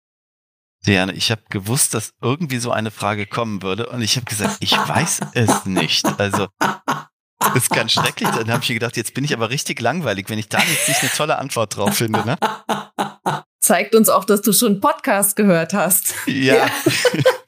Diane, 0.87 1.13
ich 1.13 1.31
habe 1.31 1.43
gewusst, 1.49 1.95
dass 1.95 2.13
irgendwie 2.21 2.59
so 2.59 2.73
eine 2.73 2.91
Frage 2.91 3.27
kommen 3.27 3.63
würde 3.63 3.89
und 3.89 4.03
ich 4.03 4.17
habe 4.17 4.25
gesagt, 4.25 4.57
ich 4.61 4.73
weiß 4.73 5.21
es 5.35 5.65
nicht. 5.65 6.05
Also 6.19 6.49
das 6.59 7.55
ist 7.55 7.71
ganz 7.71 7.93
schrecklich. 7.93 8.29
Dann 8.31 8.51
habe 8.51 8.63
ich 8.63 8.69
mir 8.69 8.75
gedacht, 8.75 8.97
jetzt 8.97 9.15
bin 9.15 9.23
ich 9.23 9.33
aber 9.33 9.51
richtig 9.51 9.81
langweilig, 9.81 10.29
wenn 10.29 10.39
ich 10.39 10.49
da 10.49 10.59
jetzt 10.59 10.89
nicht 10.89 11.03
eine 11.03 11.11
tolle 11.13 11.39
Antwort 11.39 11.77
drauf 11.77 11.95
finde. 11.95 12.25
Ne? 12.27 12.37
zeigt 13.63 13.95
uns 13.95 14.09
auch, 14.09 14.25
dass 14.25 14.43
du 14.43 14.53
schon 14.53 14.81
Podcast 14.81 15.37
gehört 15.37 15.73
hast. 15.73 16.15
Ja, 16.27 16.57
ja. 16.57 16.67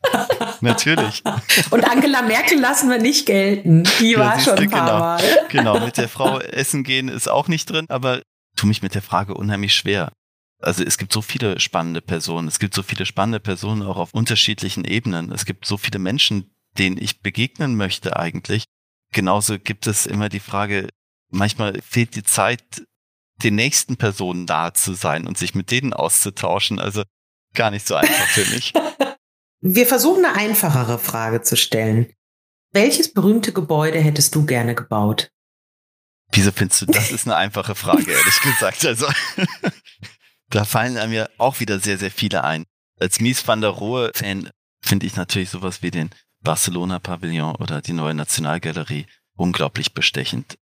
natürlich. 0.65 1.23
Und 1.71 1.85
Angela 1.85 2.23
Merkel 2.23 2.59
lassen 2.59 2.91
wir 2.91 2.99
nicht 2.99 3.27
gelten. 3.27 3.85
Die 4.01 4.13
ja, 4.13 4.19
war 4.19 4.41
schon 4.41 4.59
ein 4.59 4.71
paar 4.71 4.87
genau, 4.87 4.99
Mal. 4.99 5.23
Genau, 5.49 5.81
mit 5.81 5.97
der 5.97 6.09
Frau 6.09 6.41
essen 6.41 6.83
gehen 6.85 7.09
ist 7.09 7.29
auch 7.29 7.49
nicht 7.49 7.71
drin, 7.71 7.87
aber 7.89 8.23
tu 8.57 8.67
mich 8.67 8.83
mit 8.83 8.95
der 8.95 9.03
Frage 9.03 9.35
unheimlich 9.35 9.75
schwer. 9.75 10.13
Also 10.61 10.83
es 10.83 10.99
gibt 10.99 11.13
so 11.13 11.23
viele 11.23 11.61
spannende 11.61 12.01
Personen. 12.01 12.49
Es 12.49 12.59
gibt 12.59 12.75
so 12.75 12.83
viele 12.83 13.07
spannende 13.07 13.41
Personen 13.41 13.83
auch 13.83 13.97
auf 13.97 14.15
unterschiedlichen 14.15 14.85
Ebenen. 14.85 15.31
Es 15.31 15.45
gibt 15.45 15.67
so 15.67 15.77
viele 15.77 15.99
Menschen, 15.99 16.51
denen 16.79 16.97
ich 16.99 17.21
begegnen 17.21 17.77
möchte 17.77 18.17
eigentlich. 18.17 18.65
Genauso 19.13 19.59
gibt 19.59 19.87
es 19.87 20.07
immer 20.07 20.29
die 20.29 20.41
Frage, 20.41 20.89
manchmal 21.31 21.81
fehlt 21.83 22.17
die 22.17 22.23
Zeit, 22.23 22.63
den 23.43 23.57
nächsten 23.57 23.97
Personen 23.97 24.45
nahe 24.45 24.73
zu 24.73 24.95
sein 24.95 25.27
und 25.27 25.37
sich 25.37 25.55
mit 25.55 25.71
denen 25.71 25.93
auszutauschen. 25.93 26.79
Also 26.79 27.03
gar 27.55 27.71
nicht 27.71 27.87
so 27.87 27.95
einfach 27.95 28.27
für 28.29 28.47
mich. 28.55 28.73
Wir 29.67 29.87
versuchen 29.87 30.27
eine 30.27 30.35
einfachere 30.35 30.99
Frage 30.99 31.41
zu 31.41 31.57
stellen. 31.57 32.13
Welches 32.75 33.11
berühmte 33.11 33.51
Gebäude 33.51 33.99
hättest 33.99 34.35
du 34.35 34.45
gerne 34.45 34.75
gebaut? 34.75 35.31
Wieso 36.33 36.53
findest 36.53 36.83
du, 36.83 36.87
das 36.87 37.11
ist 37.11 37.27
eine 37.27 37.37
einfache 37.37 37.75
Frage, 37.75 38.13
ehrlich 38.13 38.41
gesagt. 38.43 38.85
Also, 38.85 39.07
da 40.51 40.67
fallen 40.67 41.09
mir 41.09 41.31
auch 41.39 41.61
wieder 41.61 41.81
sehr, 41.81 41.97
sehr 41.97 42.11
viele 42.11 42.45
ein. 42.45 42.67
Als 43.01 43.21
Mies 43.21 43.49
van 43.49 43.63
der 43.63 43.71
Rohe-Fan 43.71 44.51
finde 44.85 45.07
ich 45.07 45.17
natürlich 45.17 45.49
sowas 45.49 45.81
wie 45.81 45.91
den 45.91 46.11
Barcelona-Pavillon 46.43 47.57
oder 47.57 47.81
die 47.81 47.95
neue 47.95 48.13
Nationalgalerie 48.13 49.07
unglaublich 49.35 49.95
bestechend. 49.95 50.59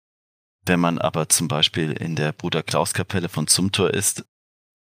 Wenn 0.64 0.78
man 0.78 1.00
aber 1.00 1.28
zum 1.28 1.48
Beispiel 1.48 1.90
in 1.90 2.14
der 2.14 2.30
Bruder 2.30 2.62
Klaus 2.62 2.94
Kapelle 2.94 3.28
von 3.28 3.48
Zumthor 3.48 3.90
ist, 3.90 4.24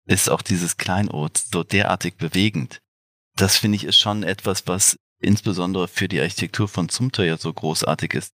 ist 0.08 0.28
auch 0.28 0.42
dieses 0.42 0.78
Kleinod 0.78 1.38
so 1.38 1.64
derartig 1.64 2.18
bewegend. 2.18 2.82
Das 3.38 3.58
finde 3.58 3.76
ich 3.76 3.84
ist 3.84 4.00
schon 4.00 4.24
etwas, 4.24 4.66
was 4.66 4.98
insbesondere 5.20 5.88
für 5.88 6.08
die 6.08 6.20
Architektur 6.20 6.68
von 6.68 6.90
Zumthor 6.90 7.24
ja 7.24 7.38
so 7.38 7.54
großartig 7.54 8.16
ist. 8.16 8.34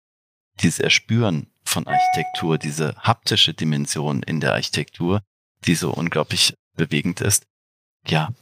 Dieses 0.62 0.80
Erspüren 0.80 1.48
von 1.64 1.88
Architektur, 1.88 2.58
diese 2.58 2.96
haptische 2.98 3.54
Dimension 3.54 4.24
in 4.24 4.42
der 4.42 4.54
Architektur, 4.54 5.22
die 5.66 5.76
so 5.76 5.92
unglaublich 5.92 6.54
bewegend 6.76 7.22
ist. 7.22 7.46
Ja. 8.08 8.34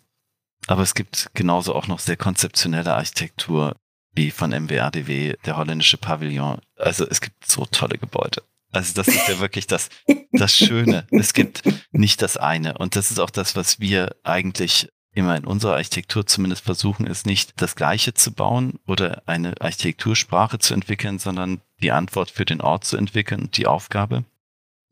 Aber 0.65 0.81
es 0.81 0.95
gibt 0.95 1.29
genauso 1.35 1.75
auch 1.75 1.87
noch 1.87 1.99
sehr 1.99 2.17
konzeptionelle 2.17 2.93
Architektur, 2.95 3.75
wie 4.13 4.31
von 4.31 4.49
MWRDW, 4.49 5.35
der 5.45 5.57
holländische 5.57 5.97
Pavillon. 5.97 6.59
Also 6.75 7.07
es 7.07 7.21
gibt 7.21 7.45
so 7.45 7.65
tolle 7.65 7.99
Gebäude. 7.99 8.41
Also 8.71 8.93
das 8.95 9.07
ist 9.07 9.27
ja 9.27 9.39
wirklich 9.39 9.67
das, 9.67 9.89
das 10.31 10.57
Schöne. 10.57 11.05
Es 11.11 11.33
gibt 11.33 11.61
nicht 11.91 12.23
das 12.23 12.35
eine. 12.35 12.79
Und 12.79 12.95
das 12.95 13.11
ist 13.11 13.19
auch 13.19 13.29
das, 13.29 13.55
was 13.55 13.79
wir 13.79 14.15
eigentlich 14.23 14.89
immer 15.17 15.35
in 15.35 15.45
unserer 15.45 15.73
Architektur 15.73 16.27
zumindest 16.27 16.63
versuchen, 16.63 17.07
ist 17.07 17.25
nicht 17.25 17.59
das 17.61 17.75
Gleiche 17.75 18.13
zu 18.13 18.31
bauen 18.31 18.79
oder 18.85 19.23
eine 19.25 19.59
Architektursprache 19.59 20.59
zu 20.59 20.75
entwickeln, 20.75 21.17
sondern 21.17 21.59
die 21.81 21.91
Antwort 21.91 22.29
für 22.29 22.45
den 22.45 22.61
Ort 22.61 22.85
zu 22.85 22.97
entwickeln 22.97 23.49
die 23.51 23.65
Aufgabe. 23.65 24.23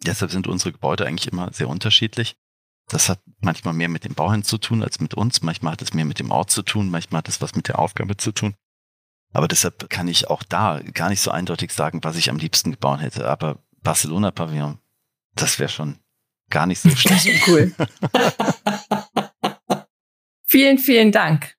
Deshalb 0.04 0.32
sind 0.32 0.48
unsere 0.48 0.72
Gebäude 0.72 1.06
eigentlich 1.06 1.32
immer 1.32 1.54
sehr 1.54 1.70
unterschiedlich. 1.70 2.36
Das 2.88 3.08
hat 3.08 3.20
manchmal 3.40 3.74
mehr 3.74 3.88
mit 3.88 4.04
dem 4.04 4.16
Bauherrn 4.16 4.44
zu 4.44 4.58
tun 4.58 4.84
als 4.84 5.00
mit 5.00 5.14
uns. 5.14 5.42
Manchmal 5.42 5.74
hat 5.74 5.82
es 5.82 5.94
mehr 5.94 6.06
mit 6.06 6.20
dem 6.20 6.32
Ort 6.32 6.50
zu 6.52 6.64
tun. 6.64 6.90
Manchmal 6.90 7.20
hat 7.20 7.30
es 7.30 7.42
was 7.42 7.56
mit 7.56 7.68
der 7.68 7.80
Aufgabe 7.80 8.18
zu 8.18 8.32
tun. 8.32 8.56
Aber 9.32 9.48
deshalb 9.48 9.90
kann 9.90 10.08
ich 10.08 10.30
auch 10.30 10.44
da 10.44 10.80
gar 10.94 11.10
nicht 11.10 11.22
so 11.22 11.30
eindeutig 11.32 11.72
sagen, 11.72 12.04
was 12.04 12.16
ich 12.16 12.30
am 12.30 12.38
liebsten 12.38 12.72
gebaut 12.72 13.02
hätte. 13.02 13.30
Aber 13.30 13.60
Barcelona 13.82 14.32
Pavillon, 14.32 14.80
das 15.36 15.60
wäre 15.60 15.70
schon 15.70 16.00
gar 16.50 16.66
nicht 16.66 16.80
so 16.80 16.90
schlecht. 16.96 17.48
cool. 17.48 17.74
vielen, 20.46 20.78
vielen 20.78 21.12
Dank 21.12 21.56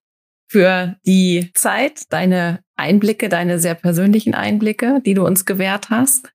für 0.49 0.97
die 1.05 1.51
Zeit, 1.55 2.03
deine 2.11 2.61
Einblicke, 2.77 3.29
deine 3.29 3.59
sehr 3.59 3.75
persönlichen 3.75 4.35
Einblicke, 4.35 5.01
die 5.05 5.15
du 5.15 5.25
uns 5.25 5.45
gewährt 5.45 5.91
hast. 5.91 6.33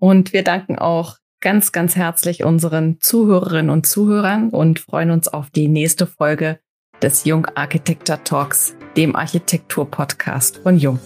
Und 0.00 0.32
wir 0.32 0.42
danken 0.42 0.78
auch 0.78 1.18
ganz, 1.40 1.72
ganz 1.72 1.94
herzlich 1.94 2.42
unseren 2.42 3.00
Zuhörerinnen 3.00 3.70
und 3.70 3.86
Zuhörern 3.86 4.48
und 4.50 4.80
freuen 4.80 5.10
uns 5.10 5.28
auf 5.28 5.50
die 5.50 5.68
nächste 5.68 6.06
Folge 6.06 6.58
des 7.02 7.24
Jung 7.24 7.46
Architecture 7.54 8.22
Talks, 8.24 8.76
dem 8.96 9.14
Architektur-Podcast 9.14 10.58
von 10.58 10.78
Jung. 10.78 10.98